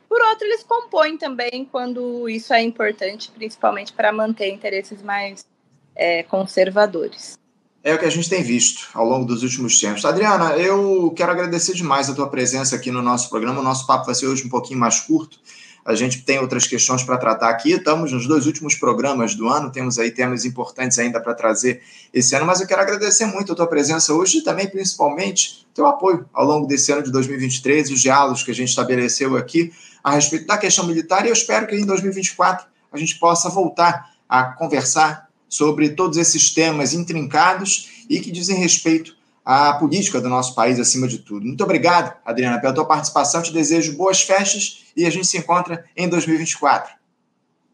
por 0.08 0.22
outro, 0.22 0.48
eles 0.48 0.64
compõem 0.64 1.18
também 1.18 1.68
quando 1.70 2.30
isso 2.30 2.54
é 2.54 2.62
importante, 2.62 3.30
principalmente 3.32 3.92
para 3.92 4.14
manter 4.14 4.50
interesses 4.50 5.02
mais 5.02 5.46
é, 5.94 6.24
conservadores. 6.24 7.38
É 7.84 7.94
o 7.94 8.00
que 8.00 8.06
a 8.06 8.10
gente 8.10 8.30
tem 8.30 8.42
visto 8.42 8.88
ao 8.94 9.06
longo 9.06 9.26
dos 9.26 9.44
últimos 9.44 9.80
tempos. 9.80 10.06
Adriana, 10.06 10.56
eu 10.56 11.12
quero 11.16 11.32
agradecer 11.32 11.74
demais 11.74 12.10
a 12.10 12.16
tua 12.16 12.30
presença 12.30 12.76
aqui 12.76 12.90
no 12.90 13.02
nosso 13.02 13.30
programa. 13.30 13.60
O 13.60 13.64
nosso 13.64 13.86
papo 13.86 14.06
vai 14.06 14.16
ser 14.16 14.28
hoje 14.28 14.46
um 14.46 14.50
pouquinho 14.50 14.80
mais 14.80 15.02
curto. 15.02 15.40
A 15.86 15.94
gente 15.94 16.24
tem 16.24 16.40
outras 16.40 16.66
questões 16.66 17.04
para 17.04 17.16
tratar 17.16 17.48
aqui. 17.48 17.74
Estamos 17.74 18.12
nos 18.12 18.28
dois 18.28 18.48
últimos 18.48 18.74
programas 18.74 19.36
do 19.36 19.48
ano, 19.48 19.72
temos 19.72 20.00
aí 20.00 20.10
temas 20.10 20.44
importantes 20.44 20.98
ainda 20.98 21.22
para 21.22 21.36
trazer 21.36 21.84
esse 22.12 22.36
ano, 22.36 22.44
mas 22.44 22.60
eu 22.60 22.66
quero 22.66 22.82
agradecer 22.82 23.28
muito 23.28 23.52
a 23.52 23.56
tua 23.56 23.68
presença 23.68 24.12
hoje 24.12 24.40
e 24.40 24.42
também, 24.42 24.68
principalmente, 24.68 25.68
teu 25.76 25.86
apoio 25.86 26.28
ao 26.34 26.44
longo 26.44 26.66
desse 26.66 26.92
ano 26.92 27.04
de 27.04 27.12
2023, 27.12 27.92
os 27.92 28.02
diálogos 28.02 28.42
que 28.42 28.50
a 28.50 28.56
gente 28.56 28.70
estabeleceu 28.70 29.38
aqui 29.38 29.72
a 30.04 30.12
respeito 30.12 30.48
da 30.48 30.58
questão 30.58 30.88
militar. 30.88 31.24
E 31.24 31.30
eu 31.30 31.34
espero 31.34 31.68
que 31.68 31.76
em 31.76 31.86
2024 31.86 32.66
a 32.92 32.98
gente 32.98 33.20
possa 33.20 33.48
voltar 33.48 34.12
a 34.28 34.44
conversar 34.44 35.30
sobre 35.48 35.90
todos 35.90 36.18
esses 36.18 36.52
temas 36.52 36.94
intrincados 36.94 38.06
e 38.10 38.20
que 38.20 38.32
dizem 38.32 38.58
respeito 38.58 39.16
à 39.46 39.74
política 39.74 40.20
do 40.20 40.28
nosso 40.28 40.56
país 40.56 40.80
acima 40.80 41.08
de 41.08 41.20
tudo. 41.20 41.46
Muito 41.46 41.64
obrigado, 41.64 42.16
Adriana, 42.26 42.60
pela 42.60 42.74
tua 42.74 42.86
participação. 42.86 43.44
Te 43.44 43.54
desejo 43.54 43.96
boas 43.96 44.22
festas 44.22 44.86
e 44.98 45.06
a 45.06 45.10
gente 45.10 45.28
se 45.28 45.38
encontra 45.38 45.86
em 45.96 46.10
2024. 46.10 46.96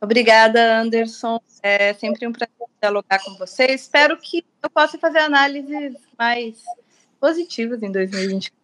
Obrigada, 0.01 0.81
Anderson. 0.81 1.39
É 1.63 1.93
sempre 1.93 2.27
um 2.27 2.33
prazer 2.33 2.51
dialogar 2.81 3.19
com 3.23 3.37
você. 3.37 3.65
Espero 3.67 4.17
que 4.17 4.43
eu 4.61 4.69
possa 4.69 4.97
fazer 4.97 5.19
análises 5.19 5.93
mais 6.17 6.57
positivas 7.19 7.81
em 7.83 7.91
2024. 7.91 8.61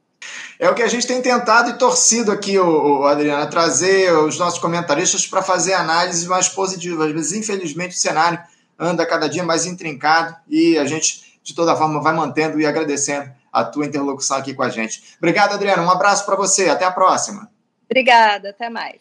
É 0.59 0.67
o 0.69 0.73
que 0.73 0.81
a 0.81 0.87
gente 0.87 1.05
tem 1.05 1.21
tentado 1.21 1.69
e 1.69 1.77
torcido 1.77 2.31
aqui, 2.31 2.57
o, 2.57 3.05
Adriana, 3.05 3.45
trazer 3.45 4.11
os 4.11 4.39
nossos 4.39 4.59
comentaristas 4.59 5.27
para 5.27 5.43
fazer 5.43 5.73
análises 5.73 6.25
mais 6.25 6.49
positivas. 6.49 7.13
Mas, 7.13 7.31
infelizmente, 7.31 7.95
o 7.95 7.99
cenário 7.99 8.39
anda 8.77 9.05
cada 9.05 9.27
dia 9.27 9.43
mais 9.43 9.65
intrincado 9.65 10.35
e 10.47 10.77
a 10.77 10.85
gente, 10.85 11.26
de 11.47 11.55
toda 11.55 11.77
forma, 11.77 12.01
vai 12.01 12.13
mantendo 12.13 12.59
e 12.59 12.65
agradecendo 12.65 13.31
a 13.53 13.63
tua 13.63 13.85
interlocução 13.85 14.35
aqui 14.35 14.53
com 14.53 14.63
a 14.63 14.69
gente. 14.69 15.15
Obrigado, 15.17 15.53
Adriana. 15.53 15.81
Um 15.81 15.89
abraço 15.89 16.25
para 16.25 16.35
você. 16.35 16.67
Até 16.67 16.83
a 16.83 16.91
próxima. 16.91 17.49
Obrigada. 17.89 18.49
Até 18.49 18.69
mais. 18.69 18.97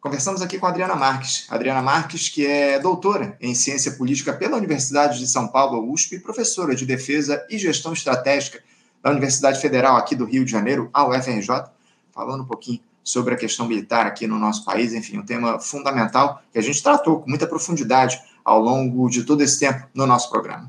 Conversamos 0.00 0.42
aqui 0.42 0.58
com 0.58 0.66
a 0.66 0.70
Adriana 0.70 0.96
Marques. 0.96 1.46
Adriana 1.48 1.80
Marques, 1.80 2.28
que 2.28 2.44
é 2.44 2.80
doutora 2.80 3.36
em 3.40 3.54
Ciência 3.54 3.92
Política 3.92 4.32
pela 4.32 4.56
Universidade 4.56 5.20
de 5.20 5.28
São 5.28 5.46
Paulo, 5.46 5.92
USP, 5.92 6.16
e 6.16 6.18
professora 6.18 6.74
de 6.74 6.84
Defesa 6.84 7.46
e 7.48 7.56
Gestão 7.56 7.92
Estratégica 7.92 8.60
da 9.00 9.10
Universidade 9.10 9.60
Federal 9.60 9.96
aqui 9.96 10.16
do 10.16 10.24
Rio 10.24 10.44
de 10.44 10.50
Janeiro, 10.50 10.90
a 10.92 11.06
UFRJ, 11.06 11.66
falando 12.10 12.42
um 12.42 12.46
pouquinho 12.46 12.80
sobre 13.04 13.34
a 13.34 13.36
questão 13.36 13.68
militar 13.68 14.06
aqui 14.06 14.26
no 14.26 14.40
nosso 14.40 14.64
país, 14.64 14.92
enfim, 14.92 15.18
um 15.18 15.24
tema 15.24 15.60
fundamental 15.60 16.42
que 16.52 16.58
a 16.58 16.62
gente 16.62 16.82
tratou 16.82 17.20
com 17.20 17.30
muita 17.30 17.46
profundidade 17.46 18.20
ao 18.44 18.60
longo 18.60 19.08
de 19.08 19.22
todo 19.22 19.42
esse 19.42 19.60
tempo 19.60 19.86
no 19.94 20.04
nosso 20.04 20.28
programa. 20.30 20.68